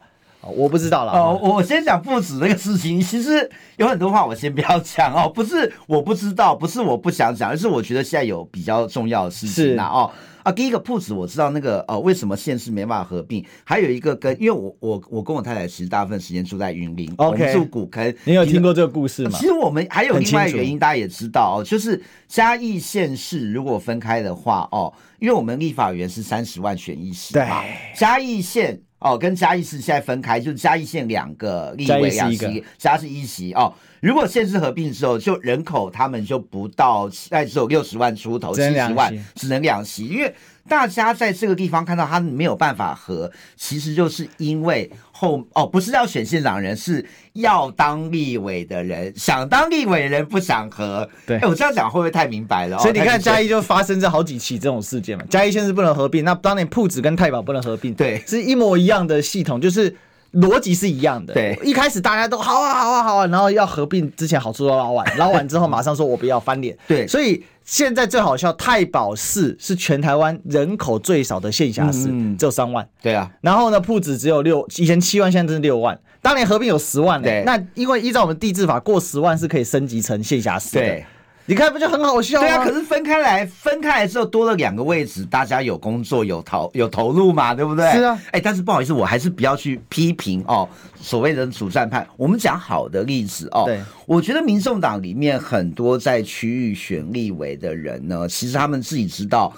[0.55, 1.39] 我不知道了哦。
[1.43, 5.29] 我先讲不止那个事情，其实有很多话我先不要讲哦。
[5.35, 9.87] 不是我不知道，不是我不想讲，而是我觉得现在有比较重要的事情啊。
[9.87, 10.11] 哦
[10.43, 13.45] 啊，第一个铺子我知道那个呃，为什么县市没办法合并？
[13.65, 18.15] 还有一个跟，因为我我我跟我太太其实大部分时间住在云林我们住古坑。
[18.23, 19.37] 你有听过这个故事吗？
[19.37, 27.65] 其实我们还有另外一个原因，大家也知道哦，就是嘉义县市如果分开的话哦，因为我们立法员是三十万选一席嘛，
[27.97, 28.81] 嘉义县。
[28.99, 33.73] 哦，跟嘉义市现在分开，就是嘉义县两个立委两席，嘉义是一席哦。
[34.01, 40.35] 如果县市合并之后，就人口他们就不到，大概只有六十万出头，七十万只能两席，因为。
[40.69, 51.09] 大家在这个地方看到他没有办法合，其实就是因为后哦，不是要选县长的人，是要当立委的人，想当立委的人不想合。
[51.27, 52.79] 对，哎，我这样讲会不会太明白了？
[52.79, 55.25] 所以你看嘉义就发生这好几起这种事件嘛。
[55.31, 59.95] 嘉义县是不能合并，那当年铺子跟太保不能合并，对，是一模一样的系统，就是
[60.33, 61.33] 逻辑是一样的。
[61.33, 66.77] 对，一开始大家都好啊好啊好啊，然后要合并之前好处都捞完，捞完之后马上说我不要翻脸。
[66.89, 67.45] 对，所以。
[67.67, 72.89] 现在最好笑，太保市是全台湾人口最少的县辖市，嗯、只有三万。
[73.03, 75.99] 对啊，然后呢，铺子只有六，以前七万，现在是六万。
[76.23, 77.27] 当年合并有十万呢。
[77.27, 80.81] 对，那因为依照我们地质法，过十万是可以升级成县辖市的。
[80.81, 81.05] 对。
[81.49, 82.47] 你看不就很好笑吗？
[82.47, 87.89] 对啊，可是分开来，分开来之后多了两个位置，大家有工作有投有投入嘛，对不对？
[87.93, 88.21] 是啊。
[88.33, 90.69] 哎，但是不好意思，我还是不要去批评哦，
[91.01, 92.07] 所谓的主战派。
[92.17, 93.63] 我们讲好的例子哦。
[93.67, 93.81] 对。
[94.07, 99.53] 我觉得民众党里面很多在区域选立委的人呢，其实他们自己知道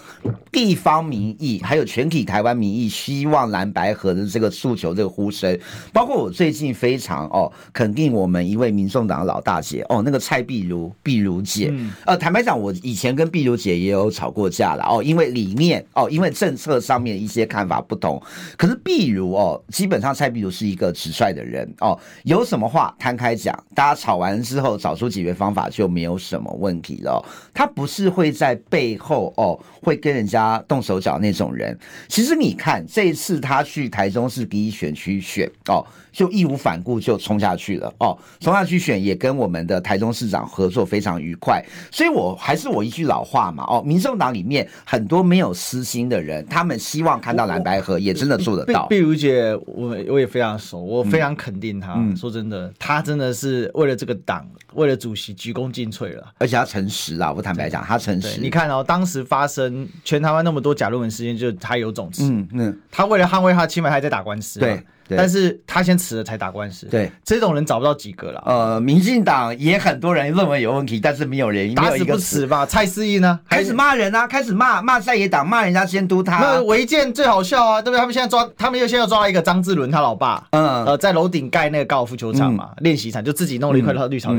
[0.51, 5.59] 地方民意，还有全体台湾民意希望蓝白合的这个诉求，这个呼声。
[5.93, 11.69] 包括我最近非常哦肯定我们一位民众党的老大姐哦，那个蔡碧如碧如姐。
[11.71, 18.21] 嗯、呃，坦白讲，我以前跟碧如姐也有吵过架了哦，因为理念哦，因为政策上面一些看法不同。
[18.57, 27.25] 可是碧如哦，基本上蔡碧如是一个直率的人哦，有什么话摊开讲，大家吵完之后找出解决方法就没有什么问题了。
[27.53, 31.79] 他不是会在背后哦，会跟人家动手脚那种人。
[32.09, 35.85] 其实你看这一次他去台中市第一选区选哦。
[36.11, 48.87] 就义无反顾就冲下去了哦，冲下去选也跟我们的台中市长合作非常愉快，所以我还是我一句老话嘛哦，民众党里面很多没有私心的人，他们希望看到蓝白合，也真的做得到。
[48.87, 51.95] 碧如姐，我我也非常熟，我非常肯定她。
[51.97, 57.33] 嗯、说真的，她真的是为了这个党，为了主席鞠躬尽瘁了，而且她诚实啦。
[57.33, 58.41] 我坦白讲，她诚实。
[58.41, 62.25] 你看哦，当时发生全台湾那么多假论文事件，就她有种子。
[62.25, 64.61] 嗯嗯，他为了捍卫他的清白，还在打官司。
[64.61, 64.83] 对。
[65.17, 68.43] 但是他先辞了才打官司，对，这种人找不到几个了。
[68.45, 72.67] 呃，民进党也很多人认为有问题，但是没有人打死不辞吧？
[72.67, 73.39] 蔡思义呢？
[73.49, 76.39] 开始骂人啊，开始骂骂在野党，骂人家监督他。
[76.39, 77.99] 那违建最好笑啊，对不对？
[77.99, 84.35] 他们现在抓，他们又现在抓了一个张志伦他老爸，嗯，呃，在楼顶盖那个高尔夫球场嘛，练习场就自己弄了一块绿草。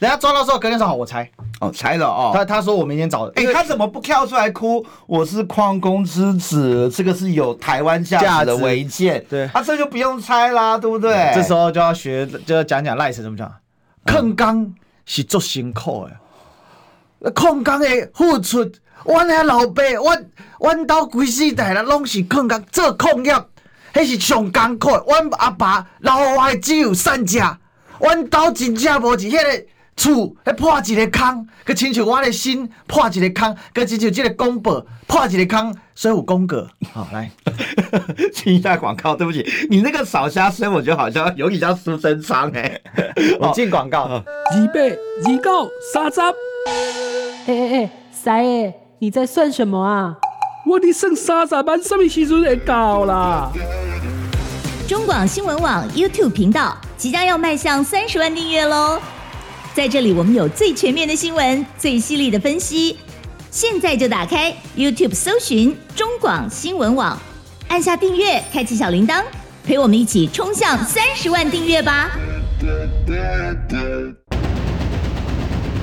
[0.00, 2.30] 人家抓到时候，隔天说好，我拆哦，拆了哦。
[2.32, 4.84] 他他说我明天找，哎，他怎么不跳出来哭？
[5.06, 11.30] 我是矿工之子，这个是有台湾价值的违建，对，他这就不用拆啦，对不对？
[11.34, 13.52] 这时候就要学，就要讲讲赖神怎么讲。
[14.06, 16.08] 矿工是做辛苦
[17.20, 18.72] 的，矿工的付出，
[19.04, 20.16] 我那老爸，我
[20.60, 23.34] 我到规世代了，拢是矿工做矿业，
[23.92, 24.88] 迄是上艰苦。
[24.88, 27.58] 我阿爸老外只有三家，
[27.98, 29.66] 我到真正无钱，迄个。
[29.96, 36.68] 厝来破一个坑，佮亲像我的心破一个坑，佮亲像这个公婆破一个坑，所以有公格。
[36.92, 37.30] 好，来
[38.34, 39.14] 听一下广告。
[39.14, 42.80] 对不起，你那个扫虾声，我觉得好像有点像苏贞昌哎。
[43.38, 44.04] 我进广告。
[44.04, 44.22] 二
[44.72, 46.20] 八二九三十。
[47.46, 50.16] 哎哎哎，三爷，你在算什么啊？
[50.66, 53.50] 我的剩三十万，什么时阵会到啦？
[54.88, 59.00] 中广新闻网 YouTube 频道即将要迈向三十万订阅喽！
[59.72, 62.98] 在这里，我们有最全面的新闻，最犀利的分析。
[63.52, 67.16] 现在就打开 YouTube 搜寻中广新闻网，
[67.68, 69.22] 按下订阅，开启小铃铛，
[69.64, 72.10] 陪我们一起冲向三十万订阅吧！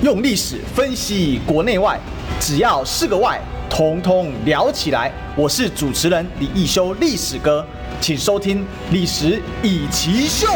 [0.02, 1.98] 用历史分析国内外，
[2.38, 5.10] 只要是个“外”，统统聊起来。
[5.34, 7.66] 我是主持人李易修，历史哥，
[8.02, 8.58] 请收听
[8.92, 10.46] 《历史易起秀》。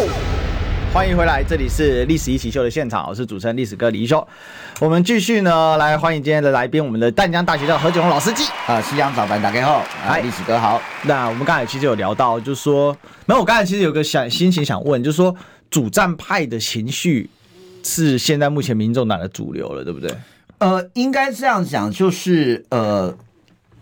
[0.93, 4.25] 欢迎回来，这里是《历史一起秀》的现场，我是主持人历史哥李一修。
[4.79, 10.81] 我们继续呢，来欢迎今天的来宾，我们的淡江大学的何炅老师记啊，西洋早班大家好，啊，历史哥好。
[11.05, 15.35] 那我们刚才其实有聊到，就是说，没有，我刚才其实有个想心情想问，就是说，
[15.71, 17.31] 主战派的情绪
[17.83, 20.15] 是现在目前民众党的主流了，对不对？
[20.59, 23.17] 呃，应该这样讲，就是呃。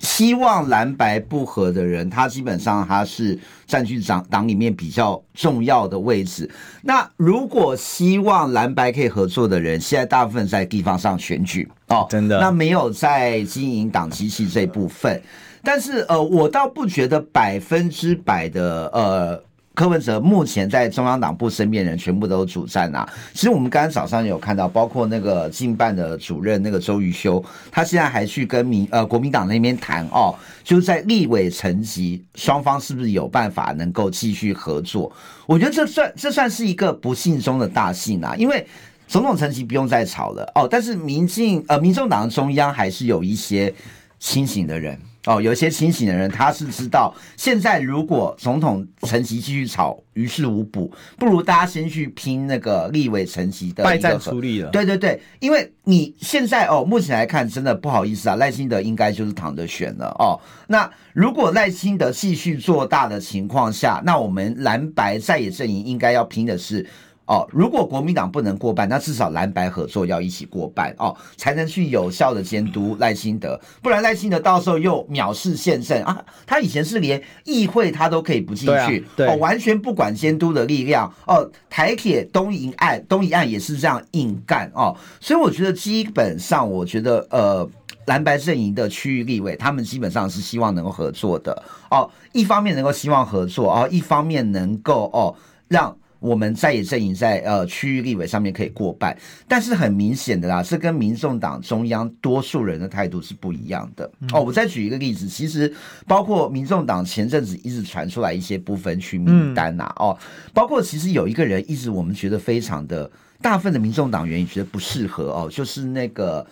[0.00, 6.50] 希望蓝白不合的人，他基本上他是占据党党里面比较重要的位置。
[6.82, 15.22] 那如果希望蓝白可以合作的人，现在大部分在地方上选举哦，真的，那没有在经营党机器这部分。
[15.62, 19.49] 但是呃，我倒不觉得百分之百的呃。
[19.74, 23.08] 柯文哲目前在中央党部身边人全部都主战啊。
[23.32, 35.10] 其实我们刚刚早上有看到，包括那个进办的主任那个周瑜修，他现在还去跟民呃国民党那边谈哦，就是在立委层级双方是不是有办法能够继续合作？
[35.46, 38.66] 我觉得这算这算是一个不幸中的大幸啊，因为
[39.06, 43.72] 总统层级不用再吵了哦，但是民进呃民众党的中央还是有一些
[44.18, 44.98] 清醒的人。
[45.26, 54.70] 哦，有一些清醒的人，他是知道现在如果总统层级继续吵，于事无补，不如大家先去拼那个立委层级的败战出力了。
[54.70, 60.40] 对对对，因为你现在哦，目前来看，真的不好意思啊，赖清德应该就是躺着选了哦。
[60.68, 66.86] 那如果赖清德继续做大的情况下，那我们蓝白在野阵营应该要拼的是。
[67.30, 76.24] 哦，如果国民党不能过半，那至少蓝白合作要一起过半哦，才能去有效的监督赖清德，不然赖清德到时候又藐视宪政啊！
[76.44, 81.48] 他以前是连议会他都可以不进去，对啊，对，哦，完全不管监督的力量哦。
[81.70, 87.70] 台铁东营案，东营案也是这样硬干哦，所以我觉得基本上，我觉得呃，
[88.06, 91.62] 蓝白阵营的区域立委，他们基本上是希望能够合作的
[91.92, 95.32] 哦，一方面能够希望合作哦，一方面能够哦
[95.68, 95.96] 让。
[96.20, 99.16] 我们在野阵营在呃区域立委上面可以过半，
[99.48, 104.08] 但是很明显的啦，这跟民众党中央多数人的态度是不一样的。
[104.32, 105.72] 哦，我再举一个例子，其实
[106.06, 110.16] 包括民众党前阵子一直传出来一些不分区名单呐，哦，
[110.52, 113.10] 包括其实有一个人一直我们觉得非常的，
[113.40, 116.46] 大部分的民众党员也觉得不适合哦，就是那个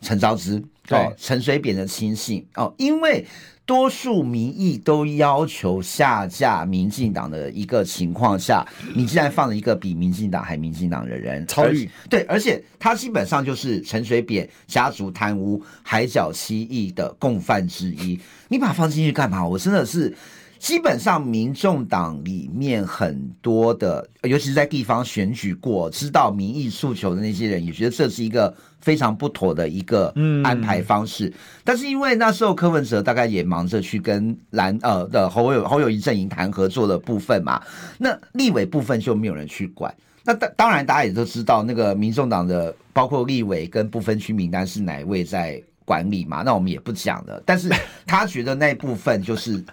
[0.00, 3.26] 陈昭之，对，陈水扁的亲信哦，因为。
[3.68, 19.46] 多数民意都要求下架民进党的一个情况下，你竟然放了一个比民进党还民进党的人，超越对，而且他基本上就是陈水扁家族贪污海角七亿的共犯之一，你把他放进去干嘛？
[19.46, 20.16] 我真的是。
[20.58, 31.32] 基本上，民众党里面很多的，尤其是在地方选举过、知道民意诉求的那些人，也觉得这是一个非常不妥的一个安排方式。
[31.62, 37.62] 但是因为那时候柯文哲大概也忙着去跟蓝呃的侯友侯友谊阵营谈合作的部分嘛，
[37.96, 39.94] 那立委部分就没有人去管。
[40.24, 46.42] 那当当然，大家也都知道，那个民众党的包括立委跟不分区名单是哪一位在管理嘛？
[46.42, 47.40] 那我们也不讲了。
[47.46, 47.70] 但是
[48.04, 49.64] 他觉得那部分就是。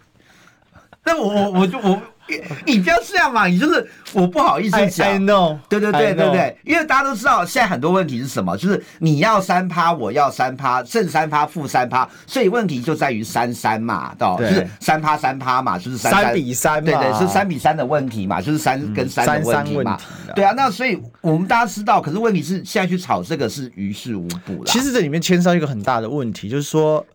[1.06, 2.02] 那我我我就我，
[2.66, 5.08] 你不要这样嘛，你就是我不好意思讲。
[5.08, 19.96] I know，对对对对对，因为大家都知道现在很多问题是什么，就是你要三趴，我要三趴，正三趴，负三趴，所以问题就在于三三嘛，到就是三趴三趴嘛，就是三三比三，对对，是三比三的问题嘛，就是三跟三的问题嘛，
[20.36, 24.66] 对啊，那所以我们大家知道，可是问题是现在去炒这个是于事无补了。
[24.66, 27.06] 其实这里面牵涉一个很大的问题，就是说。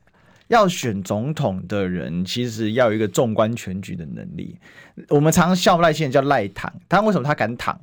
[0.50, 4.58] 要选总统的人，其实要有一个纵观全局的能力。
[5.08, 7.80] 我们常常笑赖先生叫赖躺，但为什么他敢躺？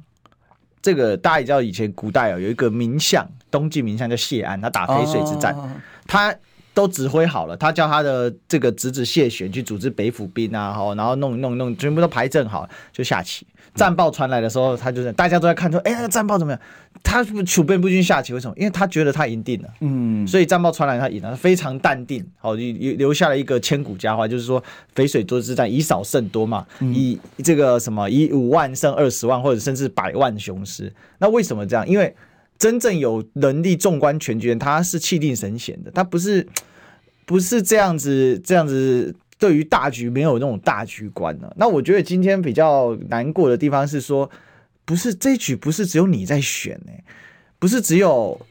[0.81, 5.55] 这个大家也知道，以前古代哦有一个名相，东晋名相叫谢安，他打淝水之战，
[6.05, 6.35] 他
[6.77, 13.47] 都指挥好了，他叫他的这个侄子谢玄去组织北府兵啊，哈，然后弄弄弄，全部都排阵好，就下棋。
[13.73, 16.61] 战报传来的时候，他就是大家都在看说，哎、欸，那个战报怎么样？
[17.01, 18.53] 他储备不军下棋，为什么？
[18.55, 24.63] 因为他觉得他赢定了，嗯，所以战报传来他赢了，他非常淡定，好，留留下了一个千古佳话，就是说
[24.95, 30.93] 淝水多之战以少胜多嘛，以这个什么以五万胜二十万，或者甚至百万雄师。
[31.17, 31.87] 那为什么这样？
[31.87, 32.15] 因为
[32.57, 36.47] 真正有能力纵观全局，他是气定神闲的，他不是
[37.25, 39.15] 不是这样子这样子。
[39.39, 44.27] 对于大局没有那种大局观呢、那我觉得今天比较难过的地方是说，
[44.83, 46.91] 不是这一局不是只有你在选呢、
[47.59, 48.41] 不是只有，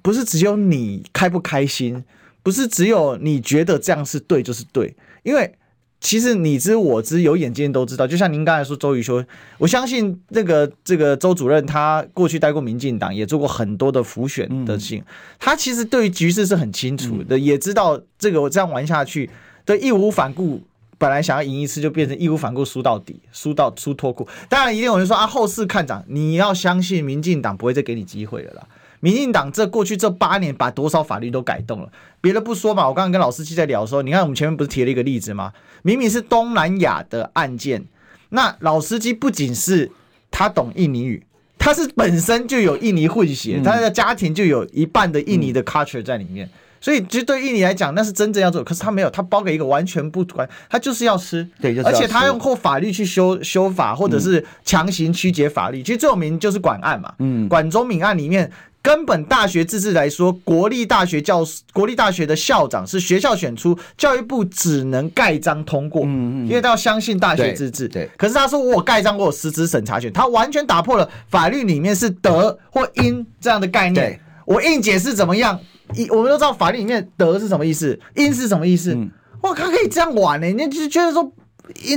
[0.00, 2.02] 不是只有你开不开心，
[2.42, 5.54] 不是只有你觉得这样是对就是对，因为
[6.02, 8.04] 其实你知我知，有眼睛都知道。
[8.04, 9.24] 就像您刚才说周瑜说，
[9.56, 15.04] 我相信那个这个周主任他过去待过民进党，也做过很多的浮选的事情，
[15.38, 19.30] 他其实对于局势是很清楚的，也知道这个我这样玩下去。
[19.64, 20.60] 对，义无反顾，
[20.98, 24.26] 本来想要赢一次，就变成义无反顾输到底，输到输脱裤。
[24.48, 28.66] 当然，一定有人说啊，后市看涨，你要相信民进党不会再给你机会了啦。
[29.02, 31.90] 民进党这过去这八年，把多少法律都改动了。
[32.20, 35.52] 别的不说嘛，我刚刚跟老司机在聊的时候，你看我们前面不是提了一个例子吗？
[35.82, 37.84] 明明是东南亚的案件，
[38.28, 39.90] 那老司机不仅是
[40.30, 41.26] 他懂印尼语，
[41.58, 46.48] 他是本身就有印尼混血，他的家庭就有一半的印尼的 culture 在里面。
[46.80, 55.80] 所以，其实对印尼来讲，那是真正要做，可是他没有，他包给一个完全不管，他就是要吃，对，就是、而且他用后法律去修修法，或者是强行曲解法律。
[55.80, 58.50] 嗯、其实最有名就是管案嘛，嗯，管中闵案里面，
[58.82, 68.04] 根本大学自治来说，国立大学教国立大学的校长是学校选出，教育部只能盖章通过，嗯嗯，因为他要相信大学自治，对。
[68.06, 74.18] 对可是他说我盖章，我有实质审查权，他完全打破了法律里面是德 或英这样的概念。
[74.44, 75.58] 我硬解释怎么样？
[75.94, 78.96] 一我们都知道法律里面“德”是什么意思，“英”是什么意思。
[79.42, 80.46] 哇，他可以这样玩呢？
[80.46, 81.32] 你就觉得说，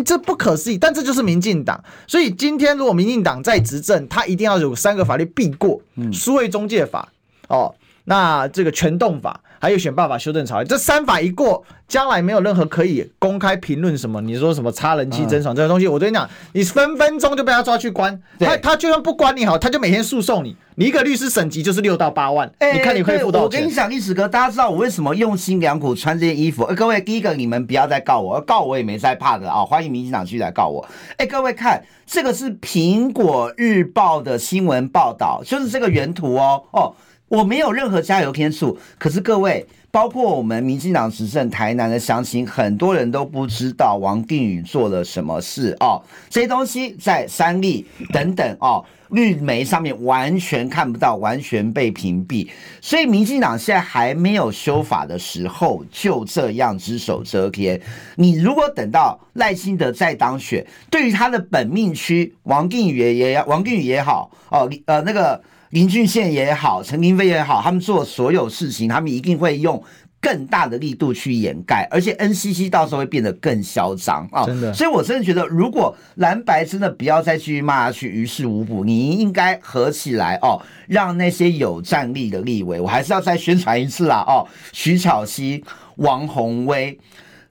[0.05, 0.77] 这不可思议。
[0.77, 1.83] 但这就是民进党。
[2.07, 7.11] 所以今天如果民进党在执政，他一定要有三个法律必过：数位中介法
[7.47, 7.73] 哦，
[8.05, 10.67] 那这个全动法，还有选罢法修正草案。
[10.67, 14.21] 这三法一过，将来没有任何可以公开评论什么。
[14.21, 18.21] 你说什么差人气、真爽这个东西，我跟你讲，你分分钟就被他抓去关。
[18.39, 20.55] 他他就算不关你好，他就每天诉讼你。
[20.77, 23.61] 你一个律师审级就是六到八万，欸、你看你会付多少钱？
[23.61, 26.65] 我跟你讲，历史哥，大家知道我为什么用心良苦穿这件衣服？
[26.75, 29.63] 各位，第一个你们不要再告我，告我也没在怕的啊！
[29.63, 30.85] 欢迎民进党继续来告我。
[31.15, 36.93] 哎，各位看，这个是苹果日报的新闻报道，就是这个原图哦哦，
[37.35, 39.65] 我没有任何加油天数，可是各位。
[39.91, 46.03] 包括我们民进党执政台南的乡亲，很多人都不知道王定宇做了什么事哦。
[46.29, 52.49] 这些东西在三立等等哦，绿媒上面完全看不到，完全被屏蔽。
[52.81, 57.79] 所以民进党现在还没有修法的时候，就这样只手遮天。
[58.17, 65.41] 你如果等到赖清德再当选，对于他的本命区，王定宇也也王定宇也好哦，呃那个。
[65.75, 69.83] 林俊宪也好，陈亭妃也好，他们做所有事情，他们一定会用
[70.21, 74.45] 更大的力度去掩盖，而且 NCC 到时候会变得更嚣张啊！
[74.45, 85.61] 真的，所以我真的觉得，如果蓝白真的不要再继续骂下去，于事无补，你应该合起来哦，让那些有战力的立委，我还是要再宣传一次啦哦，徐巧芯、
[85.97, 86.97] 王鸿薇。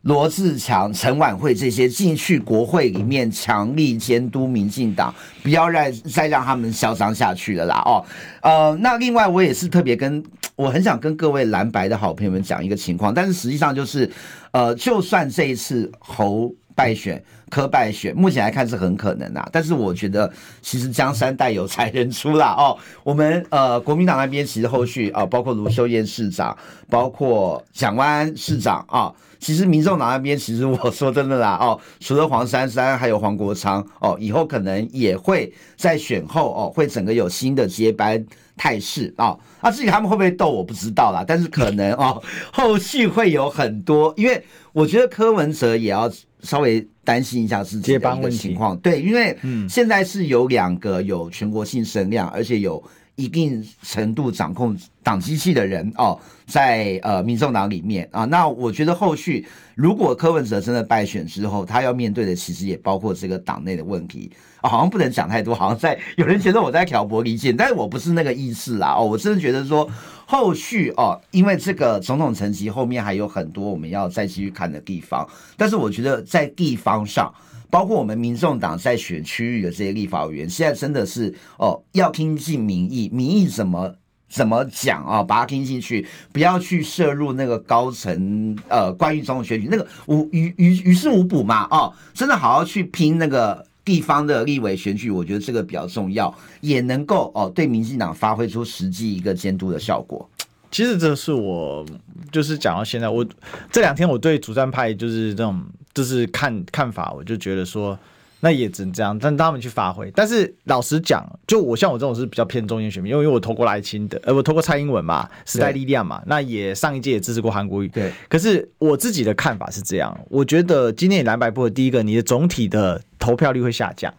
[0.04, 7.82] 罗志强、陈婉慧这些进去国会里面强力监督民进党，不要让再让他们嚣张下去了啦！
[7.86, 8.04] 哦，
[8.42, 10.22] 呃，那另外我也是特别跟
[10.56, 14.10] 我很想跟各位蓝白的好朋友们讲一个情况，但是实际上就是，
[14.52, 20.30] 呃，就算这一次侯败选、柯败选，目前来看是很可能啊，但是我觉得
[20.60, 26.54] 其实江山代有才人出啦哦，我们呃国民党那边其实后续啊、呃，包括卢秀燕市长，
[26.90, 29.10] 包括蒋万安市长啊。
[29.44, 38.24] 其实民众党那边，其实我说真的啦， 哦，除了黄珊珊，还有黄国昌，哦，以后可能也会在选后，哦，会整个有新的接班
[38.56, 39.36] 态势啊。
[39.60, 42.22] 啊至于他们会不会斗，我不知道啦，但是可能哦，
[42.54, 44.42] 后续会有很多，因为
[44.72, 49.36] 我觉得柯文哲也要稍微担心一下自己的一个情况，对，因为
[49.68, 52.82] 现在是有两个有全国性声量，而且有。
[53.16, 59.46] 一定程度掌控党机器的人哦，在呃民众党里面啊，那我觉得后续
[59.76, 69.88] 如果柯文哲真的败选之后，他要面对的其实也包括这个党内的问题啊，好像不能讲太多，好像在有人觉得我在挑拨离间，但是我不是那个意思啦哦，我真的觉得说
[70.26, 77.32] 后续哦，因为这个总统层级后面还有很多我们要再继续看的地方，但是我觉得在地方上。
[77.74, 83.92] 包括我们民众党在选区域的这些立法委员，现在真的是哦，要听进民意，民意怎么
[84.28, 100.30] 怎么讲啊，把它听进去，不要去涉入那个高层呃关于总统选举那个无于于于事无补嘛哦，真的好好去拼那个地方的立委选举，我觉得这个比较重要，也能够哦对民进党发挥出实际一个监督的效果。
[100.74, 101.86] 其实这是我
[102.32, 103.24] 就是讲到现在，我
[103.70, 105.64] 这两天我对主战派就是这种
[105.94, 107.96] 就是看看法，我就觉得说。
[108.40, 110.12] 那也只能这样，但他们去发挥。
[110.14, 117.88] 但是老实讲，就我像我这种是比较偏中间选民，因为我投过赖清德，呃，我投过蔡英文嘛，时代力量嘛，那也上一届也支持过韩国瑜。
[117.88, 118.12] 对。
[118.28, 124.12] 可是我自己的看法是这样，我觉得今年蓝白不合，第一个，你的总体的投票率会下降。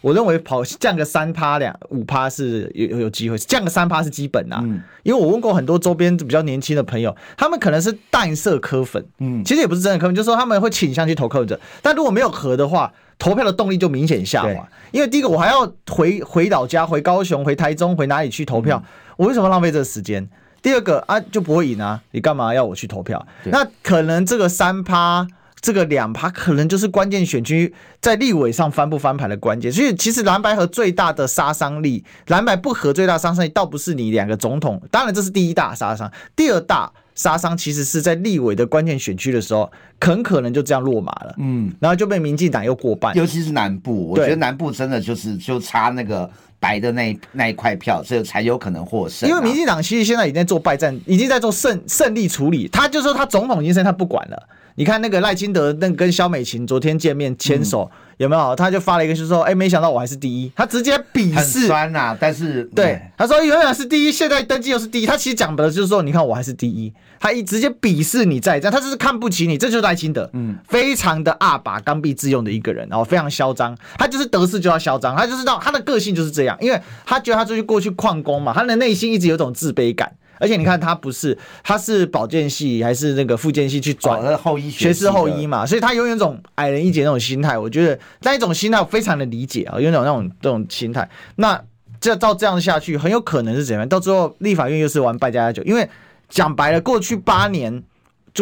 [0.00, 4.60] 我认为跑降个三趴两五趴是有有有机会，降个三趴是基本呐、啊。
[4.64, 4.80] 嗯。
[5.02, 11.58] 因为我问过很多周边比较年轻的朋友，他们可能是淡色科粉，嗯，其实也不是真的科粉，就是说他们会倾向去投柯文哲。
[11.82, 12.92] 但如果没有合的话。
[13.20, 18.80] 投票的动力就明显下滑，因为第一个我还要回回老家，回高雄、回台中、回哪里去投票？
[19.16, 20.24] 我为什么浪费这个时间？
[20.62, 23.26] 第二个啊，就不会赢啊，你干嘛要我去投票？
[23.46, 25.26] 那可能这个三趴，
[25.60, 29.70] 这个两趴，可能就是关键选区在立委上翻不翻盘的关键。
[29.70, 36.92] 所以其实蓝白合最大的杀伤力，蓝白不合最大杀伤力，倒不是你两个总统，当然这是第一大杀伤，第二大。
[37.14, 39.68] 杀伤其实是在立委的关键选区的时候，
[40.00, 41.34] 很可能就这样落马了。
[41.38, 46.30] 嗯，然后就被民进党又过半，尤其是南部，我觉得南部真的就是就差那个
[46.60, 49.30] 白的那那一块票，所以才有可能获胜啊。
[49.30, 52.68] 因为民进党其实现在已经在做败战，已经在做胜胜利处理。
[52.68, 54.48] 他就说他总统已经胜，他不管了。
[54.78, 57.90] 你看那个赖清德，那跟萧美琴昨天见面牵手。
[57.92, 58.56] 嗯有没有？
[58.56, 60.50] 他就发了一个，就是说，哎、欸，没想到我还是第一。
[60.56, 62.18] 他直接鄙视，很酸呐、啊。
[62.18, 65.06] 但是，对他说，永远是第一，现在登记又是第一。
[65.06, 66.92] 他其实讲的就是说，你看我还是第一。
[67.20, 69.56] 他一直接鄙视你再战，他就是看不起你。
[69.56, 73.78] 这就是赖清德，嗯，非常的阿爸刚愎自用的一个人，然后非常嚣张。
[73.96, 80.10] 他就是得势就要嚣张，他就是到他的个性就是这样，因为他觉得他就是过去旷工嘛，他的内心一直有种自卑感。
[80.38, 87.58] 而且你看，他不是，他是保健系还是那个附件系去转、哦、后医学士后医嘛，所以他有一种矮人一截那种心态。
[87.58, 91.08] 我觉得那一种心态我非常的理解啊，有种那种这种心态。
[91.36, 91.60] 那
[92.00, 93.88] 这照这样下去，很有可能是怎样？
[93.88, 95.88] 到最后立法院又是玩败家家酒，因为
[96.28, 97.82] 讲白了，过去八年。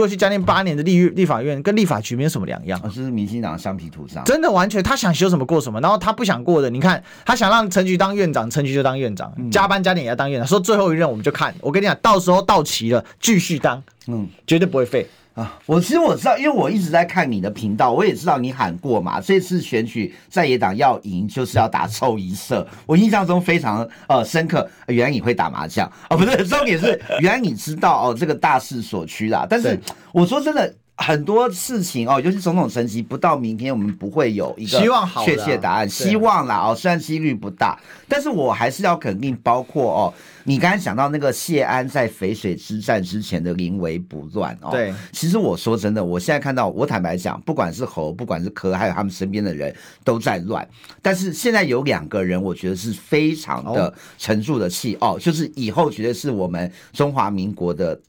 [0.01, 15.07] 过去将近八年的立立法院跟立法局没有什么两样，这是民进党的橡皮图章，真的完全他想修什么过什么，然后他不想过的，你看他想让陈菊当院长，陈菊就当院长，加班加点也要当院长，说最后一任我们就看，我跟你讲，到时候到齐了继续当，嗯，绝对不会废。
[15.37, 19.21] 啊，我其实我知道，因为我一直在看你的频道，我也知道你喊过嘛。
[19.21, 22.67] 这次选举在野党要赢，就是要打臭一色。
[22.87, 29.47] 我印象中非常呃深刻，原来你会打麻将哦，不是，重点是原来你知道哦，这个大势所趋啦。
[29.49, 29.79] 但是
[30.11, 30.75] 我说真的。
[30.99, 34.79] 很多事情哦，尤其总统层级不到明天，我们不会有一个
[35.23, 35.89] 确切答案。
[35.89, 37.79] 希望啦哦，虽然几率不大，
[38.09, 44.71] 但是我还是要肯定，包括哦，你刚才讲到那个谢安在淝水之战之前的临危不乱哦。
[44.71, 50.67] 对，其实我说真的，我现在看到，我坦白讲，不管是侯，不管是柯，还有他们身边的人都在乱。
[51.03, 58.01] 但是现在有两个人，我觉得是非常的沉住的气哦，就是以后绝对是我们中华民国的。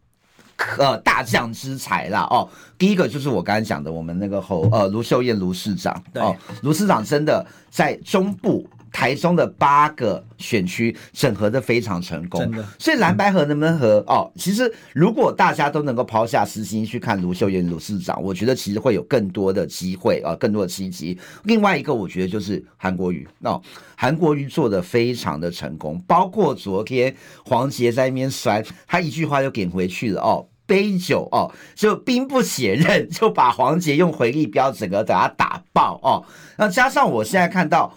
[0.77, 12.65] 呃，大将之才啦哦，第一个就是我刚才讲的，我们那个侯呃卢秀燕卢市长哦，卢市长真的在中部台中的八个选区整合的非常成功，真的。
[12.79, 14.31] 所以蓝白合能不能合哦？
[14.35, 21.17] 其实如果大家都能够抛下私心去看卢秀燕卢市长，我觉得其实会有更多的机会啊，更多的契机。
[21.43, 23.61] 另外一个我觉得就是韩国瑜哦，
[23.95, 27.15] 韩国瑜做的非常的成功，包括昨天
[27.45, 30.47] 黄杰在那边摔，他一句话就点回去了哦。
[30.65, 36.25] 杯酒哦，就兵不血刃， 就把黄杰用回力镖整个给他打爆哦。
[36.57, 37.89] 那加上我现在看到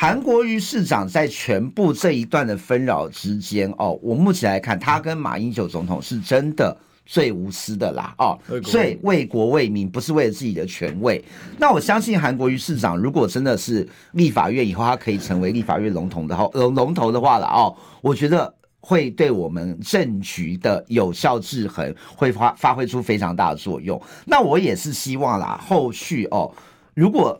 [0.00, 6.74] 韩国瑜市长在全部这一段的纷扰之间哦，我目前来看，他跟马英九总统是真的
[7.04, 11.22] 最无私的啦哦，最为国为民，不是为了自己的权位。
[11.58, 18.54] 那我相信韩国瑜市长如果真的是立法院以后，他可以成为立法院龙头的话，龙龙头的话了哦，我觉得。
[18.82, 24.00] 会对我们政局的有效制衡会发发挥出非常大的作用。
[24.24, 26.50] 那我也是希望啦，后续哦，
[26.94, 27.38] 如果。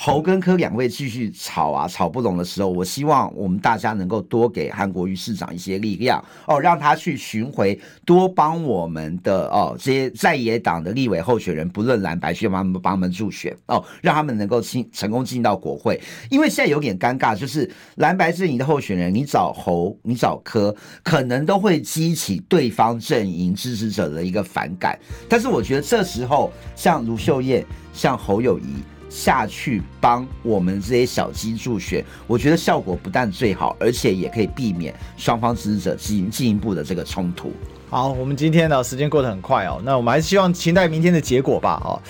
[0.00, 16.00] 侯跟柯两位继续吵啊，吵不拢的时候，我希望我们大家能够多给韩国瑜市长一些力量哦，让他去巡回，多帮我们的哦这些在野党的立委候选人，不论蓝白，去帮他们帮他们助选哦，让他们能够进成功进到国会。
[16.30, 20.72] 因为现在有点尴尬，就是蓝白阵营的候选人，你找侯，你找柯，
[21.02, 24.96] 可能都会激起对方阵营支持者的一个反感。
[25.28, 28.76] 但是我觉得这时候，像卢秀燕，像侯友宜。
[29.08, 37.52] 下去帮我们这些小鸡助选，我觉得效果不但最好，而且也可以避免双方支持者进进一步的这个冲突。
[37.90, 41.80] 好，我们今天呢时间过得很快哦，那我们还是希望期待明天的结果吧。
[41.84, 42.00] 哦，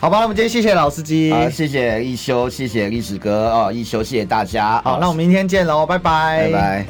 [0.00, 4.82] 好吧，我们今天谢谢老司机，啊，谢谢一休，谢谢历史哥哦，一休，谢谢大家。
[4.82, 6.86] 好，那我们明天见喽，拜拜，拜拜。